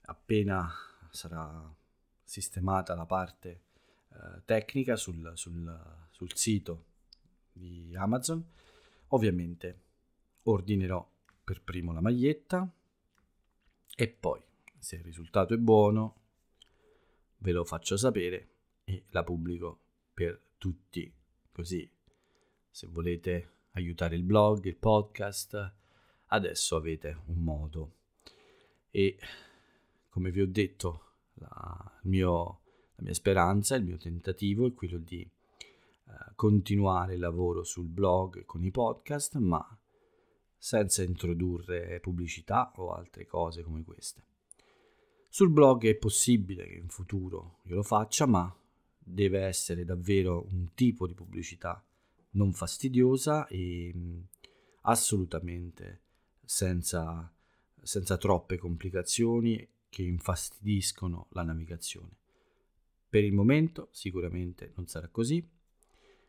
Appena 0.02 0.70
sarà 1.10 1.74
sistemata 2.22 2.94
la 2.94 3.06
parte 3.06 3.62
uh, 4.08 4.42
tecnica 4.44 4.96
sul, 4.96 5.32
sul, 5.34 6.06
sul 6.10 6.34
sito 6.34 6.84
di 7.52 7.94
Amazon, 7.96 8.44
ovviamente 9.08 9.80
ordinerò 10.44 11.08
per 11.44 11.62
primo 11.62 11.92
la 11.92 12.00
maglietta 12.00 12.68
e 13.94 14.08
poi 14.08 14.42
se 14.78 14.96
il 14.96 15.02
risultato 15.02 15.54
è 15.54 15.58
buono 15.58 16.16
ve 17.38 17.52
lo 17.52 17.64
faccio 17.64 17.96
sapere 17.96 18.51
e 18.92 19.04
la 19.10 19.24
pubblico 19.24 19.78
per 20.12 20.38
tutti. 20.58 21.10
Così, 21.50 21.88
se 22.70 22.86
volete 22.88 23.50
aiutare 23.72 24.16
il 24.16 24.22
blog, 24.22 24.64
il 24.66 24.76
podcast, 24.76 25.74
adesso 26.26 26.76
avete 26.76 27.22
un 27.26 27.42
modo. 27.42 27.94
E 28.90 29.16
come 30.10 30.30
vi 30.30 30.42
ho 30.42 30.46
detto, 30.46 31.12
la, 31.34 32.00
mio, 32.02 32.60
la 32.96 33.02
mia 33.02 33.14
speranza, 33.14 33.76
il 33.76 33.84
mio 33.84 33.96
tentativo 33.96 34.66
è 34.66 34.74
quello 34.74 34.98
di 34.98 35.26
uh, 36.04 36.12
continuare 36.34 37.14
il 37.14 37.20
lavoro 37.20 37.64
sul 37.64 37.86
blog 37.86 38.44
con 38.44 38.62
i 38.62 38.70
podcast, 38.70 39.36
ma 39.36 39.66
senza 40.58 41.02
introdurre 41.02 41.98
pubblicità 42.00 42.72
o 42.76 42.92
altre 42.92 43.26
cose 43.26 43.62
come 43.62 43.82
queste. 43.84 44.22
Sul 45.30 45.48
blog 45.48 45.86
è 45.86 45.94
possibile 45.94 46.66
che 46.66 46.74
in 46.74 46.90
futuro 46.90 47.60
io 47.62 47.76
lo 47.76 47.82
faccia, 47.82 48.26
ma 48.26 48.54
deve 49.04 49.40
essere 49.40 49.84
davvero 49.84 50.46
un 50.50 50.74
tipo 50.74 51.06
di 51.06 51.14
pubblicità 51.14 51.84
non 52.32 52.52
fastidiosa 52.52 53.46
e 53.46 53.92
mm, 53.94 54.20
assolutamente 54.82 56.00
senza, 56.44 57.32
senza 57.82 58.16
troppe 58.16 58.56
complicazioni 58.56 59.66
che 59.88 60.02
infastidiscono 60.02 61.26
la 61.30 61.42
navigazione. 61.42 62.16
Per 63.08 63.22
il 63.22 63.32
momento 63.32 63.88
sicuramente 63.92 64.72
non 64.76 64.86
sarà 64.86 65.08
così 65.08 65.46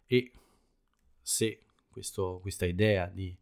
e 0.05 0.31
se 1.21 1.59
questo, 1.89 2.39
questa 2.41 2.65
idea 2.65 3.07
di 3.07 3.35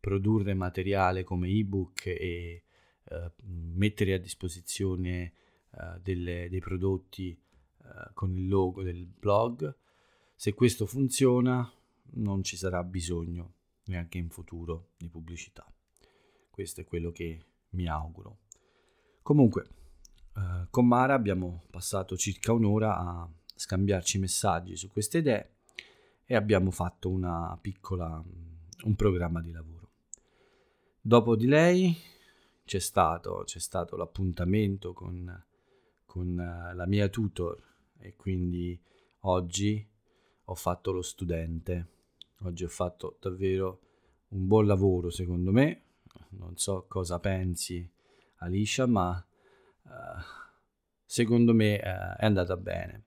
produrre 0.00 0.54
materiale 0.54 1.22
come 1.22 1.48
ebook 1.48 2.06
e 2.06 2.64
eh, 3.04 3.32
mettere 3.44 4.14
a 4.14 4.18
disposizione 4.18 5.32
eh, 5.70 6.00
delle, 6.02 6.48
dei 6.48 6.60
prodotti 6.60 7.38
eh, 7.90 8.10
con 8.14 8.36
il 8.36 8.48
logo 8.48 8.82
del 8.82 9.06
blog. 9.06 9.74
Se 10.34 10.54
questo 10.54 10.86
funziona 10.86 11.70
non 12.12 12.42
ci 12.42 12.56
sarà 12.56 12.82
bisogno 12.82 13.54
neanche 13.84 14.18
in 14.18 14.30
futuro 14.30 14.90
di 14.96 15.08
pubblicità. 15.08 15.66
Questo 16.50 16.80
è 16.80 16.84
quello 16.84 17.10
che 17.10 17.44
mi 17.70 17.88
auguro. 17.88 18.38
Comunque, 19.22 19.68
eh, 20.36 20.66
con 20.70 20.86
Mara 20.86 21.14
abbiamo 21.14 21.64
passato 21.70 22.16
circa 22.16 22.52
un'ora 22.52 22.96
a 22.96 23.28
scambiarci 23.54 24.18
messaggi 24.18 24.76
su 24.76 24.88
queste 24.88 25.18
idee 25.18 25.54
e 26.24 26.34
abbiamo 26.34 26.70
fatto 26.70 27.10
una 27.10 27.58
piccola, 27.60 28.22
un 28.84 28.94
programma 28.94 29.40
di 29.40 29.50
lavoro. 29.50 29.88
Dopo 31.00 31.34
di 31.34 31.46
lei 31.46 31.96
c'è 32.64 32.78
stato, 32.78 33.42
c'è 33.44 33.58
stato 33.58 33.96
l'appuntamento 33.96 34.92
con, 34.92 35.44
con 36.06 36.28
uh, 36.28 36.74
la 36.74 36.86
mia 36.86 37.08
tutor 37.08 37.69
e 38.00 38.16
quindi 38.16 38.78
oggi 39.20 39.86
ho 40.44 40.54
fatto 40.54 40.90
lo 40.90 41.02
studente. 41.02 41.88
Oggi 42.42 42.64
ho 42.64 42.68
fatto 42.68 43.16
davvero 43.20 43.80
un 44.28 44.46
buon 44.46 44.66
lavoro 44.66 45.10
secondo 45.10 45.52
me. 45.52 45.82
Non 46.30 46.56
so 46.56 46.86
cosa 46.88 47.18
pensi 47.18 47.88
Alicia, 48.36 48.86
ma 48.86 49.24
uh, 49.82 49.90
secondo 51.04 51.54
me 51.54 51.76
uh, 51.76 52.16
è 52.16 52.24
andata 52.24 52.56
bene. 52.56 53.04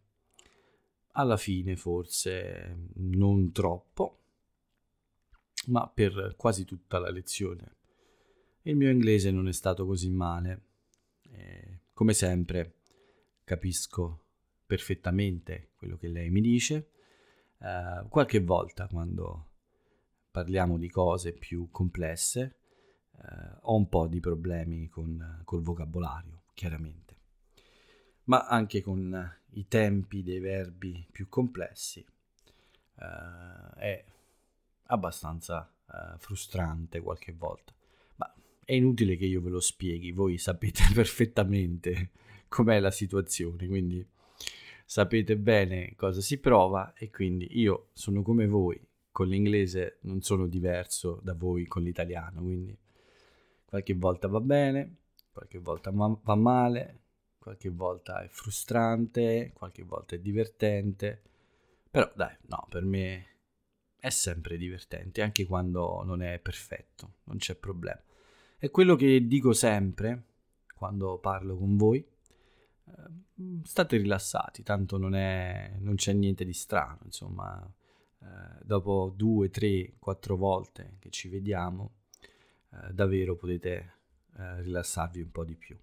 Alla 1.13 1.37
fine 1.37 1.75
forse 1.75 2.87
non 2.95 3.51
troppo, 3.51 4.19
ma 5.67 5.87
per 5.87 6.35
quasi 6.37 6.65
tutta 6.65 6.99
la 6.99 7.09
lezione. 7.09 7.75
Il 8.63 8.75
mio 8.75 8.89
inglese 8.89 9.29
non 9.31 9.47
è 9.47 9.51
stato 9.53 9.85
così 9.85 10.09
male. 10.09 10.61
E, 11.29 11.79
come 11.93 12.13
sempre 12.13 12.75
capisco 13.43 14.22
perfettamente 14.73 15.69
quello 15.75 15.97
che 15.97 16.07
lei 16.07 16.31
mi 16.31 16.41
dice. 16.41 16.89
Uh, 17.59 18.07
qualche 18.09 18.39
volta 18.39 18.87
quando 18.87 19.49
parliamo 20.31 20.79
di 20.79 20.89
cose 20.89 21.31
più 21.31 21.69
complesse 21.69 22.55
uh, 23.11 23.57
ho 23.61 23.75
un 23.75 23.87
po' 23.87 24.07
di 24.07 24.19
problemi 24.19 24.89
con 24.89 25.43
col 25.45 25.61
vocabolario, 25.61 26.45
chiaramente. 26.55 27.15
Ma 28.23 28.47
anche 28.47 28.81
con 28.81 29.31
i 29.51 29.67
tempi 29.67 30.23
dei 30.23 30.39
verbi 30.39 31.07
più 31.11 31.29
complessi 31.29 32.03
uh, 32.95 33.75
è 33.75 34.03
abbastanza 34.85 35.67
frustrante 36.17 37.01
qualche 37.01 37.33
volta. 37.33 37.71
Ma 38.15 38.33
è 38.65 38.73
inutile 38.73 39.15
che 39.15 39.25
io 39.25 39.41
ve 39.41 39.51
lo 39.51 39.59
spieghi, 39.59 40.11
voi 40.11 40.39
sapete 40.39 40.81
perfettamente 40.91 42.09
com'è 42.47 42.79
la 42.79 42.89
situazione, 42.89 43.67
quindi 43.67 44.03
sapete 44.85 45.37
bene 45.37 45.93
cosa 45.95 46.21
si 46.21 46.39
prova 46.39 46.93
e 46.93 47.09
quindi 47.09 47.47
io 47.59 47.89
sono 47.93 48.21
come 48.21 48.47
voi, 48.47 48.79
con 49.11 49.27
l'inglese 49.27 49.97
non 50.01 50.21
sono 50.21 50.47
diverso 50.47 51.19
da 51.23 51.33
voi 51.33 51.65
con 51.65 51.83
l'italiano, 51.83 52.41
quindi 52.41 52.77
qualche 53.65 53.93
volta 53.93 54.27
va 54.27 54.39
bene, 54.39 54.97
qualche 55.31 55.59
volta 55.59 55.91
va 55.91 56.35
male, 56.35 57.01
qualche 57.37 57.69
volta 57.69 58.23
è 58.23 58.27
frustrante, 58.27 59.51
qualche 59.53 59.83
volta 59.83 60.15
è 60.15 60.19
divertente, 60.19 61.21
però 61.89 62.09
dai, 62.15 62.35
no, 62.47 62.65
per 62.69 62.83
me 62.83 63.27
è 63.97 64.09
sempre 64.09 64.57
divertente, 64.57 65.21
anche 65.21 65.45
quando 65.45 66.03
non 66.03 66.21
è 66.21 66.39
perfetto, 66.39 67.15
non 67.25 67.37
c'è 67.37 67.55
problema. 67.55 68.01
È 68.57 68.69
quello 68.69 68.95
che 68.95 69.27
dico 69.27 69.53
sempre 69.53 70.23
quando 70.75 71.17
parlo 71.19 71.57
con 71.57 71.77
voi, 71.77 72.05
state 73.63 73.97
rilassati, 73.97 74.63
tanto 74.63 74.97
non, 74.97 75.15
è, 75.15 75.75
non 75.79 75.95
c'è 75.95 76.13
niente 76.13 76.45
di 76.45 76.53
strano, 76.53 76.99
insomma, 77.05 77.71
dopo 78.63 79.13
due, 79.15 79.49
tre, 79.49 79.93
quattro 79.99 80.37
volte 80.37 80.95
che 80.99 81.09
ci 81.09 81.27
vediamo, 81.27 82.03
eh, 82.73 82.93
davvero 82.93 83.35
potete 83.35 83.93
eh, 84.37 84.61
rilassarvi 84.61 85.21
un 85.21 85.31
po' 85.31 85.43
di 85.43 85.55
più. 85.55 85.77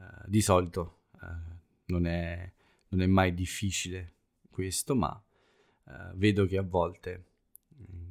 Eh, 0.00 0.04
di 0.26 0.40
solito 0.40 1.00
eh, 1.20 1.26
non 1.86 2.06
è, 2.06 2.52
non, 2.88 3.00
è, 3.00 3.06
mai 3.06 3.34
difficile 3.34 4.14
questo, 4.50 4.94
ma 4.94 5.20
eh, 5.86 6.12
vedo 6.14 6.46
che 6.46 6.58
a 6.58 6.62
volte 6.62 7.24
mm, 7.80 8.10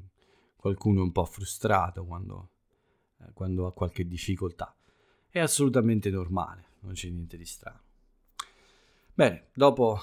qualcuno 0.55 0.99
è 0.99 1.03
un 1.03 1.11
po' 1.11 1.25
frustrato 1.25 2.05
quando, 2.05 2.51
quando 3.33 3.67
ha 3.67 3.73
qualche 3.73 4.05
difficoltà. 4.05 4.75
È 5.29 5.39
assolutamente 5.39 6.09
normale, 6.09 6.65
non 6.79 6.93
c'è 6.93 7.09
niente 7.09 7.37
di 7.37 7.45
strano. 7.45 7.86
Bene, 9.17 9.47
dopo 9.51 9.97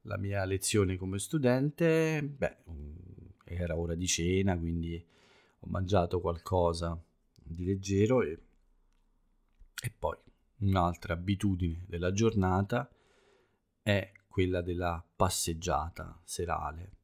la 0.00 0.16
mia 0.18 0.44
lezione 0.44 0.96
come 0.96 1.20
studente, 1.20 2.20
beh, 2.24 2.56
mm, 2.68 2.96
era 3.44 3.78
ora 3.78 3.94
di 3.94 4.08
cena, 4.08 4.58
quindi 4.58 5.00
ho 5.60 5.66
mangiato 5.68 6.20
qualcosa 6.20 7.00
di 7.40 7.64
leggero 7.64 8.22
e, 8.22 8.36
e 9.80 9.94
poi 9.96 10.16
un'altra 10.56 11.12
abitudine 11.12 11.84
della 11.86 12.10
giornata 12.10 12.90
è 13.80 14.10
quella 14.26 14.60
della 14.60 15.00
passeggiata 15.14 16.20
serale. 16.24 16.96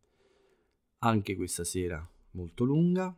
Anche 0.98 1.37
questa 1.37 1.62
sera 1.62 2.04
molto 2.32 2.64
lunga, 2.64 3.16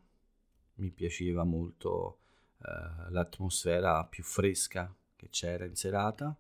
mi 0.75 0.91
piaceva 0.91 1.45
molto 1.45 2.19
eh, 2.59 3.11
l'atmosfera 3.11 4.05
più 4.05 4.23
fresca 4.25 4.95
che 5.17 5.31
c'era 5.31 5.65
in 5.65 5.75
serata, 5.75 6.39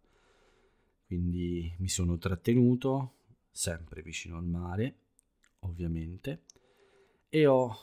quindi 1.07 1.73
mi 1.79 1.89
sono 1.89 2.19
trattenuto 2.19 3.15
sempre 3.51 4.03
vicino 4.03 4.37
al 4.37 4.45
mare, 4.45 4.99
ovviamente, 5.61 6.43
e 7.29 7.47
ho 7.47 7.75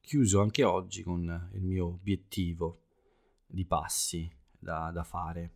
chiuso 0.00 0.40
anche 0.40 0.64
oggi 0.64 1.02
con 1.02 1.50
il 1.54 1.62
mio 1.62 1.86
obiettivo 1.86 2.82
di 3.46 3.64
passi 3.64 4.30
da, 4.50 4.90
da 4.92 5.02
fare. 5.02 5.54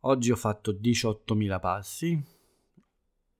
Oggi 0.00 0.30
ho 0.30 0.36
fatto 0.36 0.72
18.000 0.72 1.60
passi, 1.60 2.24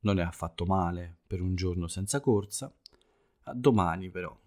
non 0.00 0.18
è 0.18 0.22
affatto 0.22 0.66
male 0.66 1.16
per 1.26 1.40
un 1.40 1.54
giorno 1.54 1.88
senza 1.88 2.20
corsa. 2.20 2.74
Domani 3.54 4.10
però, 4.10 4.38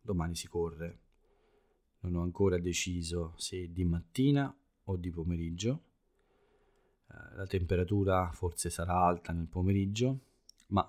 domani 0.00 0.36
si 0.36 0.46
corre. 0.46 0.98
Non 2.00 2.14
ho 2.14 2.22
ancora 2.22 2.58
deciso 2.58 3.34
se 3.36 3.72
di 3.72 3.84
mattina 3.84 4.52
o 4.84 4.96
di 4.96 5.10
pomeriggio 5.10 5.89
la 7.34 7.46
temperatura 7.46 8.30
forse 8.32 8.70
sarà 8.70 8.94
alta 8.94 9.32
nel 9.32 9.46
pomeriggio, 9.46 10.18
ma 10.68 10.88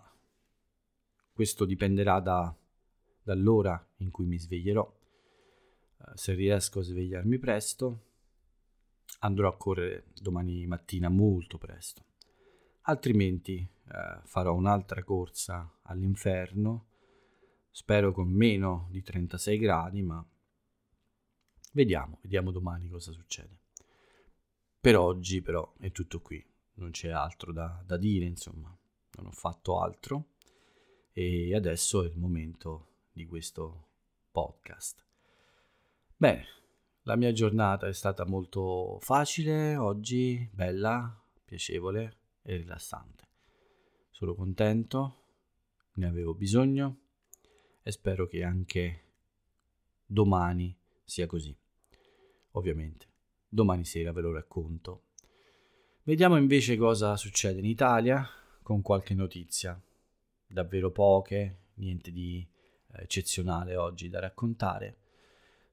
questo 1.31 1.65
dipenderà 1.65 2.19
da, 2.19 2.53
dall'ora 3.23 3.84
in 3.97 4.12
cui 4.12 4.25
mi 4.25 4.38
sveglierò. 4.38 4.99
Eh, 5.97 6.12
se 6.15 6.34
riesco 6.34 6.79
a 6.79 6.84
svegliarmi 6.84 7.39
presto, 7.39 8.05
andrò 9.19 9.49
a 9.49 9.57
correre 9.57 10.05
domani 10.19 10.65
mattina 10.67 11.10
molto 11.10 11.57
presto. 11.57 12.05
Altrimenti 12.81 13.57
eh, 13.57 14.19
farò 14.23 14.53
un'altra 14.53 15.03
corsa 15.03 15.79
all'inferno, 15.84 16.88
spero 17.69 18.12
con 18.12 18.29
meno 18.29 18.88
di 18.91 19.01
36 19.01 19.57
gradi, 19.57 20.01
ma 20.01 20.25
vediamo, 21.73 22.19
vediamo 22.21 22.51
domani 22.51 22.89
cosa 22.89 23.12
succede. 23.12 23.61
Per 24.82 24.98
oggi 24.98 25.44
però 25.44 25.76
è 25.78 25.91
tutto 25.91 26.22
qui, 26.22 26.44
non 26.78 26.89
c'è 26.89 27.10
altro 27.10 27.54
da, 27.54 27.84
da 27.86 27.98
dire, 27.98 28.26
insomma, 28.26 28.76
non 29.12 29.28
ho 29.28 29.32
fatto 29.32 29.80
altro 29.80 30.30
e 31.12 31.54
adesso 31.54 32.02
è 32.02 32.08
il 32.08 32.17
momento 32.17 32.88
di 33.12 33.28
questo 33.28 33.89
podcast. 34.32 35.06
Bene, 36.17 36.46
la 37.04 37.15
mia 37.15 37.32
giornata 37.32 37.86
è 37.86 37.94
stata 37.94 38.26
molto 38.26 38.98
facile 39.02 39.76
oggi, 39.76 40.50
bella, 40.52 41.15
piacevole 41.46 42.17
e 42.41 42.56
rilassante. 42.56 43.28
Sono 44.10 44.34
contento, 44.34 45.26
ne 45.94 46.08
avevo 46.08 46.34
bisogno 46.34 47.02
e 47.84 47.91
spero 47.91 48.26
che 48.26 48.44
anche 48.44 49.04
domani 50.08 50.76
sia 51.04 51.28
così. 51.28 51.56
Ovviamente 52.54 53.11
domani 53.54 53.84
sera 53.84 54.14
ve 54.14 54.22
lo 54.22 54.32
racconto. 54.32 55.08
Vediamo 56.04 56.38
invece 56.38 56.78
cosa 56.78 57.18
succede 57.18 57.60
in 57.60 57.66
Italia 57.66 58.26
con 58.64 58.82
qualche 58.82 59.14
notizia. 59.14 59.80
Davvero 60.48 60.90
poche, 60.92 61.58
niente 61.76 62.12
di 62.12 62.48
eh, 62.94 63.02
eccezionale 63.04 63.76
oggi 63.76 64.08
da 64.08 64.22
raccontare. 64.22 64.98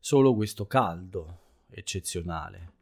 Solo 0.00 0.34
questo 0.34 0.66
caldo 0.66 1.64
eccezionale. 1.68 2.72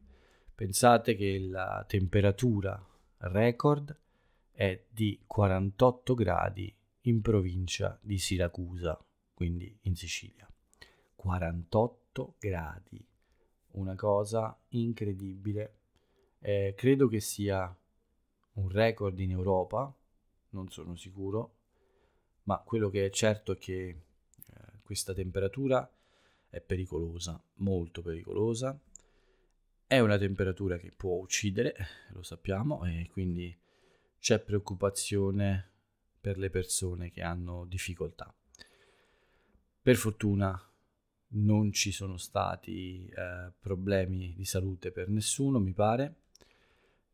Pensate 0.55 1.15
che 1.15 1.37
la 1.39 1.85
temperatura 1.87 2.83
record 3.19 3.95
è 4.51 4.83
di 4.89 5.21
48 5.27 6.15
gradi 6.15 6.75
in 7.01 7.21
provincia 7.21 7.99
di 8.01 8.17
Siracusa, 8.17 8.99
quindi 9.35 9.77
in 9.83 9.95
Sicilia. 9.95 10.49
48 11.15 12.35
gradi 12.39 13.05
una 13.77 13.95
cosa 13.95 14.57
incredibile. 14.69 15.73
Eh, 16.39 16.73
credo 16.75 17.07
che 17.07 17.19
sia 17.19 17.75
un 18.53 18.69
record 18.69 19.19
in 19.19 19.31
Europa, 19.31 19.93
non 20.49 20.69
sono 20.69 20.95
sicuro, 20.95 21.55
ma 22.43 22.59
quello 22.59 22.89
che 22.89 23.05
è 23.05 23.09
certo 23.09 23.53
è 23.53 23.57
che 23.57 23.87
eh, 23.87 23.99
questa 24.83 25.13
temperatura 25.13 25.89
è 26.49 26.59
pericolosa, 26.61 27.41
molto 27.55 28.01
pericolosa. 28.01 28.77
È 29.85 29.99
una 29.99 30.17
temperatura 30.17 30.77
che 30.77 30.91
può 30.91 31.15
uccidere, 31.15 31.73
lo 32.09 32.23
sappiamo, 32.23 32.83
e 32.83 33.07
quindi 33.11 33.55
c'è 34.19 34.39
preoccupazione 34.39 35.71
per 36.19 36.37
le 36.37 36.49
persone 36.49 37.09
che 37.09 37.21
hanno 37.21 37.65
difficoltà. 37.65 38.33
Per 39.81 39.95
fortuna 39.95 40.66
non 41.29 41.71
ci 41.73 41.91
sono 41.91 42.17
stati 42.17 43.05
eh, 43.07 43.51
problemi 43.59 44.33
di 44.33 44.45
salute 44.45 44.91
per 44.91 45.09
nessuno, 45.09 45.59
mi 45.59 45.73
pare, 45.73 46.15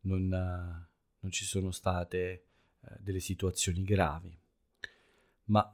non, 0.02 0.22
uh, 0.24 0.86
non 1.20 1.30
ci 1.30 1.44
sono 1.44 1.70
state 1.70 2.44
uh, 2.80 2.94
delle 3.00 3.20
situazioni 3.20 3.82
gravi, 3.82 4.36
ma 5.44 5.72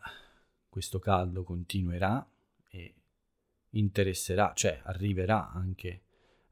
questo 0.68 0.98
caldo 0.98 1.42
continuerà 1.42 2.26
e 2.68 2.94
interesserà, 3.70 4.52
cioè 4.54 4.80
arriverà 4.84 5.50
anche 5.50 6.02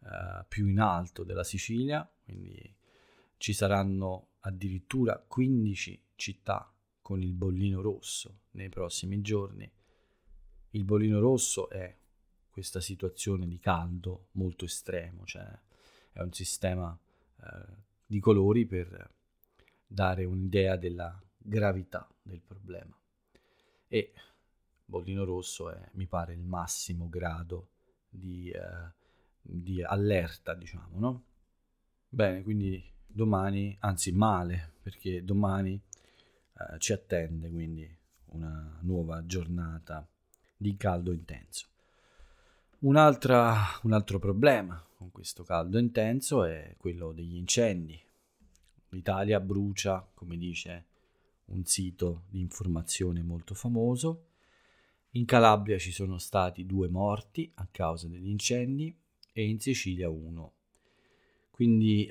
uh, 0.01 0.45
più 0.47 0.67
in 0.67 0.81
alto 0.81 1.25
della 1.25 1.45
Sicilia, 1.45 2.09
quindi 2.25 2.75
ci 3.37 3.53
saranno 3.53 4.31
addirittura 4.41 5.19
15 5.19 6.03
città 6.17 6.71
con 7.01 7.23
il 7.23 7.33
bollino 7.33 7.81
rosso 7.81 8.41
nei 8.53 8.69
prossimi 8.69 9.21
giorni 9.21 9.71
il 10.71 10.85
bollino 10.85 11.21
rosso 11.21 11.69
è 11.71 11.97
questa 12.51 12.81
situazione 12.81 13.47
di 13.47 13.59
caldo 13.59 14.29
molto 14.33 14.65
estremo, 14.65 15.25
cioè 15.25 15.47
è 16.13 16.21
un 16.21 16.33
sistema 16.33 16.99
eh, 17.41 17.75
di 18.05 18.19
colori 18.21 18.67
per 18.67 19.11
dare 19.87 20.25
un'idea 20.25 20.77
della 20.77 21.21
gravità 21.37 22.09
del 22.21 22.41
problema. 22.41 22.97
E 23.87 24.13
bollino 24.85 25.25
rosso 25.25 25.71
è, 25.71 25.91
mi 25.93 26.07
pare, 26.07 26.33
il 26.33 26.43
massimo 26.43 27.09
grado 27.09 27.71
di, 28.09 28.51
eh, 28.51 28.93
di 29.41 29.83
allerta, 29.83 30.55
diciamo, 30.55 30.99
no? 30.99 31.25
Bene, 32.09 32.43
quindi 32.43 32.83
domani, 33.07 33.77
anzi 33.81 34.13
male, 34.13 34.73
perché 34.83 35.25
domani 35.25 35.81
eh, 36.55 36.79
ci 36.79 36.93
attende 36.93 37.51
quindi 37.51 37.97
una 38.31 38.79
nuova 38.83 39.25
giornata 39.25 40.07
di 40.59 40.77
caldo 40.77 41.13
intenso. 41.13 41.67
un 42.81 42.97
altro 42.97 44.19
problema 44.19 44.85
con 44.97 45.11
questo 45.13 45.45
caldo 45.45 45.79
intenso 45.79 46.45
è 46.45 46.75
quello 46.77 47.13
degli 47.13 47.37
incendi. 47.37 47.99
L'Italia 48.91 49.39
brucia, 49.39 50.07
come 50.13 50.37
dice 50.37 50.87
un 51.47 51.65
sito 51.65 52.25
di 52.29 52.41
informazione 52.41 53.23
molto 53.23 53.55
famoso. 53.55 54.25
In 55.13 55.25
Calabria 55.25 55.79
ci 55.79 55.93
sono 55.93 56.19
stati 56.19 56.67
due 56.67 56.89
morti 56.89 57.51
a 57.55 57.69
causa 57.71 58.09
degli 58.09 58.29
incendi 58.29 58.95
e 59.33 59.49
in 59.49 59.61
Sicilia 59.61 60.11
uno. 60.11 60.53
Quindi 61.51 62.09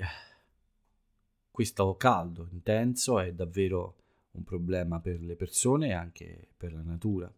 questo 1.52 1.96
caldo 1.98 2.48
intenso 2.52 3.20
è 3.20 3.34
davvero 3.34 3.96
un 4.32 4.44
problema 4.44 5.00
per 5.00 5.22
le 5.22 5.36
persone 5.36 5.88
e 5.88 5.94
anche 5.94 6.48
per 6.56 6.74
la 6.74 6.82
natura. 6.82 7.32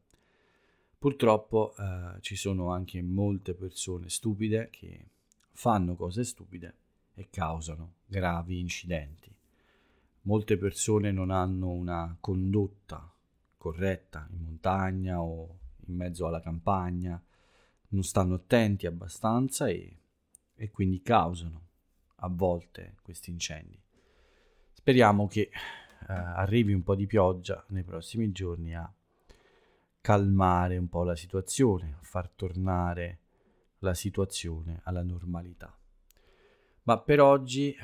Purtroppo 1.00 1.76
eh, 1.78 2.20
ci 2.20 2.36
sono 2.36 2.72
anche 2.72 3.02
molte 3.02 3.54
persone 3.54 4.10
stupide 4.10 4.70
che 4.70 5.06
fanno 5.52 5.96
cose 5.96 6.26
stupide 6.26 6.76
e 7.16 7.30
causano 7.30 7.94
gravi 8.06 8.60
incidenti. 8.60 9.34
Molte 10.24 10.58
persone 10.58 11.14
non 11.14 11.32
hanno 11.32 11.70
una 11.70 12.18
condotta 12.20 13.10
corretta 13.56 14.28
in 14.32 14.44
montagna 14.44 15.22
o 15.22 15.60
in 15.86 15.96
mezzo 15.96 16.28
alla 16.28 16.42
campagna, 16.42 17.22
non 17.90 18.04
stanno 18.04 18.36
attenti 18.36 18.86
abbastanza 18.86 19.70
e, 19.70 19.98
e 20.54 20.70
quindi 20.70 21.02
causano 21.02 21.68
a 22.16 22.28
volte 22.28 22.96
questi 23.02 23.30
incendi. 23.30 23.80
Speriamo 24.74 25.28
che 25.28 25.50
eh, 25.50 25.52
arrivi 26.08 26.74
un 26.74 26.84
po' 26.84 26.96
di 26.96 27.08
pioggia 27.08 27.64
nei 27.70 27.84
prossimi 27.84 28.34
giorni 28.34 28.76
a 28.76 28.94
calmare 30.10 30.76
un 30.76 30.90
po' 30.90 31.04
la 31.04 31.16
situazione, 31.16 31.98
a 32.00 32.02
far 32.02 32.32
tornare 32.32 33.20
la 33.82 33.94
situazione 33.94 34.82
alla 34.86 35.04
normalità. 35.04 35.80
Ma 36.86 37.00
per 37.00 37.22
oggi 37.22 37.76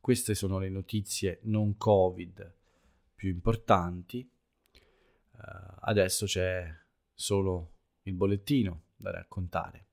queste 0.00 0.34
sono 0.34 0.58
le 0.58 0.68
notizie 0.68 1.38
non 1.42 1.76
Covid 1.76 2.56
più 3.14 3.28
importanti. 3.28 4.28
Uh, 5.30 5.38
adesso 5.82 6.26
c'è 6.26 6.76
solo 7.14 7.74
il 8.02 8.14
bollettino 8.14 8.86
da 8.96 9.12
raccontare 9.12 9.90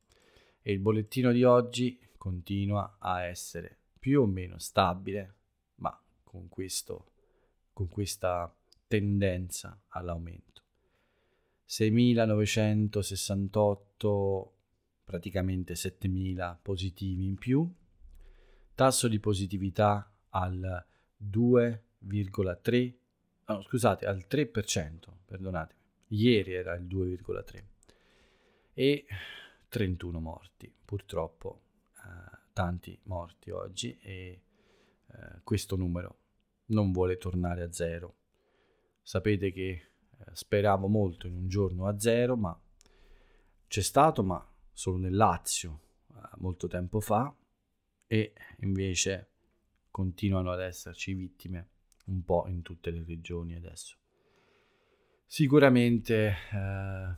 e 0.63 0.71
il 0.71 0.79
bollettino 0.79 1.31
di 1.31 1.43
oggi 1.43 1.99
continua 2.17 2.95
a 2.97 3.21
essere 3.21 3.81
più 3.99 4.21
o 4.21 4.25
meno 4.25 4.57
stabile, 4.57 5.35
ma 5.75 5.95
con, 6.23 6.49
questo, 6.49 7.11
con 7.71 7.87
questa 7.87 8.51
tendenza 8.87 9.79
all'aumento. 9.89 10.56
6.968, 11.67 14.49
praticamente 15.03 15.73
7.000 15.73 16.57
positivi 16.61 17.25
in 17.25 17.35
più, 17.35 17.69
tasso 18.73 19.07
di 19.07 19.19
positività 19.19 20.11
al 20.29 20.85
2,3, 21.21 22.93
no, 23.47 23.61
scusate, 23.61 24.05
al 24.05 24.25
3%, 24.29 24.99
perdonatemi, 25.25 25.79
ieri 26.09 26.53
era 26.53 26.75
il 26.75 26.85
2,3 26.85 27.63
e 28.73 29.05
31 29.69 30.19
morti, 30.19 30.71
purtroppo 30.85 31.61
eh, 31.95 32.37
tanti 32.53 32.97
morti 33.03 33.49
oggi 33.49 33.97
e 34.01 34.41
eh, 35.07 35.41
questo 35.43 35.75
numero 35.75 36.19
non 36.67 36.91
vuole 36.91 37.17
tornare 37.17 37.63
a 37.63 37.71
zero. 37.71 38.15
Sapete 39.01 39.51
che 39.51 39.91
speravo 40.33 40.87
molto 40.87 41.27
in 41.27 41.35
un 41.35 41.47
giorno 41.47 41.87
a 41.87 41.99
zero, 41.99 42.35
ma 42.35 42.59
c'è 43.67 43.81
stato, 43.81 44.23
ma 44.23 44.45
solo 44.71 44.97
nel 44.97 45.15
Lazio 45.15 45.79
eh, 46.09 46.19
molto 46.37 46.67
tempo 46.67 46.99
fa 46.99 47.33
e 48.07 48.33
invece 48.59 49.29
continuano 49.91 50.51
ad 50.51 50.61
esserci 50.61 51.13
vittime 51.13 51.69
un 52.05 52.23
po' 52.23 52.47
in 52.47 52.61
tutte 52.61 52.91
le 52.91 53.03
regioni 53.03 53.55
adesso. 53.55 53.97
Sicuramente 55.25 56.35
eh, 56.53 57.17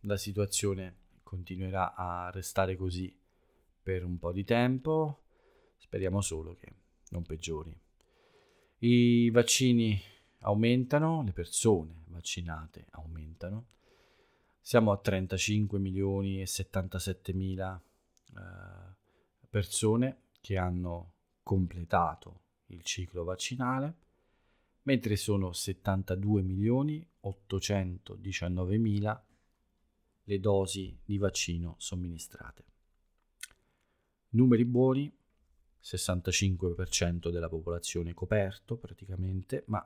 la 0.00 0.16
situazione 0.16 0.96
continuerà 1.22 1.94
a 1.94 2.30
restare 2.30 2.76
così 2.76 3.14
per 3.82 4.04
un 4.04 4.18
po' 4.18 4.32
di 4.32 4.44
tempo, 4.44 5.22
speriamo 5.76 6.20
solo 6.20 6.56
che 6.56 6.72
non 7.10 7.22
peggiori. 7.24 7.76
I 8.80 9.30
vaccini 9.30 10.00
aumentano, 10.40 11.22
le 11.22 11.32
persone 11.32 12.04
vaccinate 12.06 12.86
aumentano. 12.90 13.66
Siamo 14.60 14.92
a 14.92 14.98
35 14.98 15.78
milioni 15.78 16.40
e 16.40 16.46
77 16.46 17.32
mila 17.32 17.80
eh, 18.30 18.96
persone 19.48 20.22
che 20.40 20.58
hanno 20.58 21.12
completato 21.42 22.40
il 22.66 22.82
ciclo 22.82 23.24
vaccinale, 23.24 23.94
mentre 24.82 25.16
sono 25.16 25.52
72 25.52 26.42
milioni 26.42 27.06
819 27.20 28.78
mila 28.78 29.22
le 30.24 30.40
dosi 30.40 30.96
di 31.02 31.16
vaccino 31.16 31.74
somministrate. 31.78 32.64
Numeri 34.30 34.66
buoni, 34.66 35.10
65% 35.82 37.30
della 37.30 37.48
popolazione 37.48 38.12
coperto 38.12 38.76
praticamente, 38.76 39.64
ma 39.68 39.84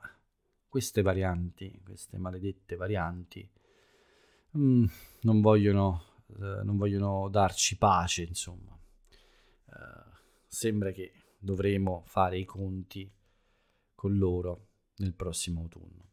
queste 0.72 1.02
varianti, 1.02 1.82
queste 1.84 2.16
maledette 2.16 2.76
varianti, 2.76 3.46
mm, 4.56 4.84
non, 5.20 5.42
vogliono, 5.42 6.02
eh, 6.28 6.62
non 6.62 6.78
vogliono 6.78 7.28
darci 7.28 7.76
pace, 7.76 8.22
insomma. 8.22 8.74
Uh, 9.66 10.16
sembra 10.46 10.90
che 10.92 11.12
dovremo 11.38 12.04
fare 12.06 12.38
i 12.38 12.46
conti 12.46 13.06
con 13.94 14.16
loro 14.16 14.68
nel 14.96 15.12
prossimo 15.12 15.60
autunno. 15.60 16.08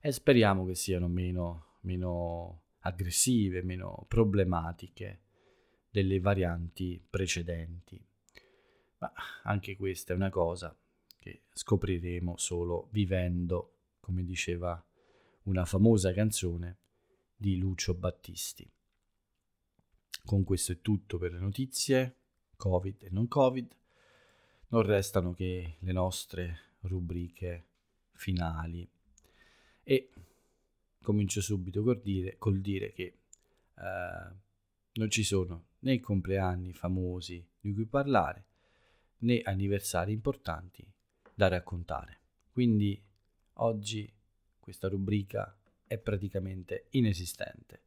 E 0.00 0.10
speriamo 0.10 0.66
che 0.66 0.74
siano 0.74 1.06
meno, 1.06 1.76
meno 1.82 2.62
aggressive, 2.80 3.62
meno 3.62 4.04
problematiche 4.08 5.20
delle 5.88 6.18
varianti 6.18 7.00
precedenti. 7.08 8.04
Ma 8.98 9.12
anche 9.44 9.76
questa 9.76 10.12
è 10.12 10.16
una 10.16 10.30
cosa 10.30 10.76
che 11.20 11.42
scopriremo 11.52 12.36
solo 12.36 12.88
vivendo, 12.90 13.75
come 14.06 14.24
diceva 14.24 14.80
una 15.44 15.64
famosa 15.64 16.12
canzone 16.12 16.76
di 17.34 17.58
Lucio 17.58 17.92
Battisti. 17.92 18.64
Con 20.24 20.44
questo 20.44 20.70
è 20.70 20.80
tutto 20.80 21.18
per 21.18 21.32
le 21.32 21.40
notizie. 21.40 22.14
Covid 22.56 23.02
e 23.02 23.08
non 23.10 23.26
Covid, 23.26 23.68
non 24.68 24.82
restano 24.82 25.34
che 25.34 25.78
le 25.80 25.92
nostre 25.92 26.60
rubriche 26.82 27.64
finali. 28.12 28.88
E 29.82 30.10
comincio 31.02 31.40
subito 31.40 31.82
col 31.82 32.00
dire, 32.00 32.36
col 32.38 32.60
dire 32.60 32.92
che 32.92 33.02
eh, 33.74 34.34
non 34.92 35.10
ci 35.10 35.24
sono 35.24 35.64
né 35.80 35.98
compleanni 35.98 36.72
famosi 36.72 37.44
di 37.60 37.74
cui 37.74 37.86
parlare, 37.86 38.44
né 39.18 39.40
anniversari 39.42 40.12
importanti 40.12 40.88
da 41.34 41.48
raccontare. 41.48 42.20
Quindi 42.52 43.02
oggi 43.58 44.10
questa 44.58 44.88
rubrica 44.88 45.56
è 45.86 45.98
praticamente 45.98 46.86
inesistente 46.90 47.84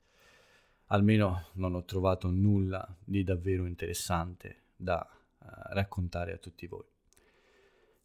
almeno 0.91 1.47
non 1.53 1.75
ho 1.75 1.83
trovato 1.83 2.29
nulla 2.29 2.95
di 3.03 3.23
davvero 3.23 3.65
interessante 3.65 4.63
da 4.75 5.05
uh, 5.09 5.45
raccontare 5.73 6.33
a 6.33 6.37
tutti 6.37 6.67
voi. 6.67 6.85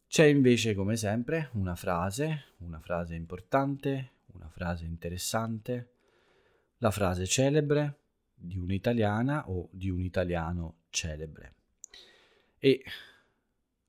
C'è 0.06 0.24
invece, 0.24 0.74
come 0.74 0.96
sempre, 0.96 1.50
una 1.52 1.74
frase, 1.74 2.54
una 2.58 2.80
frase 2.80 3.14
importante, 3.14 4.10
una 4.32 4.48
frase 4.48 4.84
interessante, 4.84 5.90
la 6.78 6.90
frase 6.90 7.26
celebre 7.26 7.98
di 8.34 8.58
un'italiana 8.58 9.48
o 9.48 9.68
di 9.72 9.88
un 9.88 10.00
italiano 10.00 10.82
celebre. 10.90 11.54
E 12.58 12.82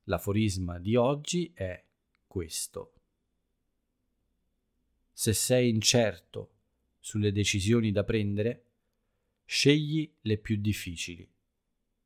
l'aforisma 0.05 0.79
di 0.79 0.95
oggi 0.95 1.51
è 1.53 1.83
questo. 2.25 2.94
Se 5.17 5.31
sei 5.31 5.69
incerto 5.69 6.49
sulle 6.99 7.31
decisioni 7.31 7.93
da 7.93 8.03
prendere, 8.03 8.65
Scegli 9.47 10.11
le 10.21 10.37
più 10.39 10.57
difficili, 10.57 11.25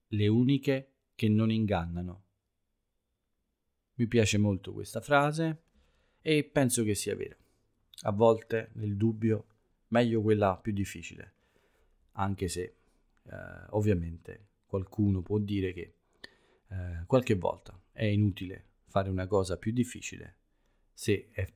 le 0.09 0.27
uniche 0.27 0.91
che 1.15 1.27
non 1.27 1.49
ingannano. 1.49 2.23
Mi 3.95 4.05
piace 4.07 4.37
molto 4.37 4.73
questa 4.73 4.99
frase 5.01 5.61
e 6.21 6.43
penso 6.43 6.83
che 6.83 6.93
sia 6.93 7.15
vera. 7.15 7.35
A 8.01 8.11
volte 8.11 8.71
nel 8.73 8.95
dubbio 8.95 9.47
meglio 9.87 10.21
quella 10.21 10.57
più 10.57 10.73
difficile, 10.73 11.33
anche 12.11 12.47
se 12.49 12.61
eh, 13.23 13.35
ovviamente 13.69 14.49
qualcuno 14.65 15.21
può 15.21 15.39
dire 15.39 15.71
che 15.71 15.93
eh, 16.67 17.03
qualche 17.07 17.35
volta 17.35 17.81
è 17.91 18.03
inutile 18.03 18.65
fare 18.85 19.09
una 19.09 19.25
cosa 19.25 19.57
più 19.57 19.71
difficile 19.71 20.35
se 20.93 21.29
è, 21.31 21.47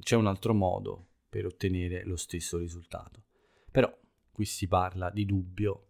c'è 0.00 0.16
un 0.16 0.26
altro 0.26 0.54
modo 0.54 1.08
per 1.28 1.46
ottenere 1.46 2.04
lo 2.04 2.16
stesso 2.16 2.58
risultato. 2.58 3.22
Però 3.70 3.90
Qui 4.32 4.46
si 4.46 4.66
parla 4.66 5.10
di 5.10 5.26
dubbio 5.26 5.88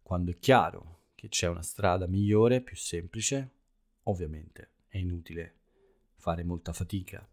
quando 0.00 0.30
è 0.30 0.38
chiaro 0.38 1.06
che 1.16 1.28
c'è 1.28 1.48
una 1.48 1.62
strada 1.62 2.06
migliore, 2.06 2.60
più 2.60 2.76
semplice, 2.76 3.50
ovviamente 4.04 4.70
è 4.86 4.98
inutile 4.98 5.56
fare 6.14 6.44
molta 6.44 6.72
fatica. 6.72 7.28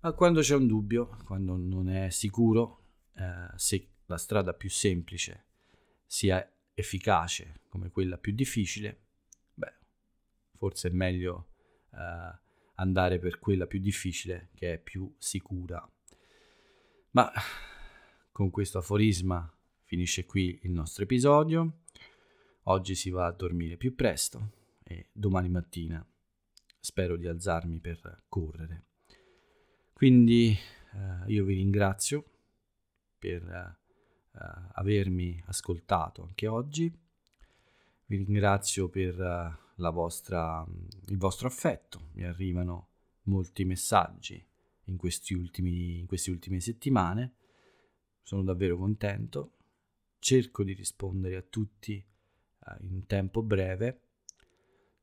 Ma 0.00 0.12
quando 0.12 0.42
c'è 0.42 0.54
un 0.54 0.66
dubbio, 0.66 1.16
quando 1.24 1.56
non 1.56 1.88
è 1.88 2.10
sicuro 2.10 2.84
eh, 3.14 3.48
se 3.56 3.88
la 4.04 4.18
strada 4.18 4.52
più 4.52 4.68
semplice 4.68 5.46
sia 6.04 6.46
efficace 6.74 7.62
come 7.68 7.88
quella 7.88 8.18
più 8.18 8.34
difficile, 8.34 9.04
beh, 9.54 9.74
forse 10.56 10.88
è 10.88 10.92
meglio 10.92 11.48
eh, 11.94 12.38
andare 12.74 13.18
per 13.18 13.38
quella 13.38 13.66
più 13.66 13.78
difficile 13.78 14.50
che 14.54 14.74
è 14.74 14.78
più 14.78 15.12
sicura. 15.18 15.86
Ma 17.10 17.30
con 18.30 18.50
questo 18.50 18.78
aforisma 18.78 19.52
finisce 19.84 20.24
qui 20.24 20.58
il 20.62 20.70
nostro 20.70 21.04
episodio. 21.04 21.80
Oggi 22.64 22.94
si 22.94 23.10
va 23.10 23.26
a 23.26 23.32
dormire 23.32 23.76
più 23.76 23.94
presto 23.94 24.52
e 24.82 25.08
domani 25.12 25.48
mattina 25.48 26.04
spero 26.80 27.16
di 27.16 27.26
alzarmi 27.28 27.78
per 27.78 28.24
correre. 28.28 28.86
Quindi 29.92 30.50
eh, 30.50 31.32
io 31.32 31.44
vi 31.44 31.54
ringrazio 31.54 32.24
per 33.18 33.42
eh, 33.44 33.80
avermi 34.72 35.42
ascoltato 35.46 36.22
anche 36.22 36.46
oggi. 36.46 36.92
Vi 38.06 38.16
ringrazio 38.16 38.88
per 38.88 39.18
uh, 39.18 39.71
vostra, 39.90 40.66
il 41.06 41.18
vostro 41.18 41.48
affetto. 41.48 42.10
Mi 42.12 42.24
arrivano 42.24 42.88
molti 43.24 43.64
messaggi 43.64 44.44
in, 44.84 44.96
ultimi, 45.36 45.98
in 46.00 46.06
queste 46.06 46.30
ultime 46.30 46.60
settimane. 46.60 47.34
Sono 48.22 48.42
davvero 48.42 48.76
contento. 48.76 49.56
Cerco 50.18 50.62
di 50.62 50.72
rispondere 50.72 51.36
a 51.36 51.42
tutti 51.42 52.04
uh, 52.60 52.84
in 52.84 53.06
tempo 53.06 53.42
breve. 53.42 54.00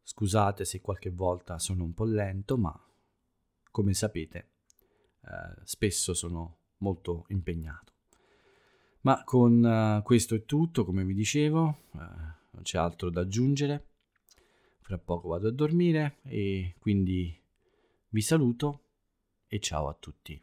Scusate 0.01 0.65
se 0.65 0.81
qualche 0.81 1.09
volta 1.09 1.59
sono 1.59 1.83
un 1.83 1.93
po' 1.93 2.05
lento, 2.05 2.57
ma 2.57 2.73
come 3.69 3.93
sapete, 3.93 4.49
uh, 5.21 5.61
spesso 5.63 6.13
sono 6.13 6.57
molto 6.77 7.25
impegnato. 7.27 7.93
Ma 9.01 9.23
con 9.23 9.63
uh, 9.63 10.03
questo 10.03 10.35
è 10.35 10.43
tutto, 10.45 10.83
come 10.83 11.05
vi 11.05 11.13
dicevo, 11.13 11.77
uh, 11.91 11.97
non 11.99 12.63
c'è 12.63 12.77
altro 12.77 13.09
da 13.09 13.21
aggiungere. 13.21 13.88
Fra 14.89 14.97
poco 14.97 15.27
vado 15.27 15.49
a 15.49 15.51
dormire 15.51 16.17
e 16.23 16.73
quindi 16.79 17.39
vi 18.07 18.21
saluto 18.21 18.85
e 19.45 19.59
ciao 19.59 19.87
a 19.87 19.93
tutti. 19.93 20.41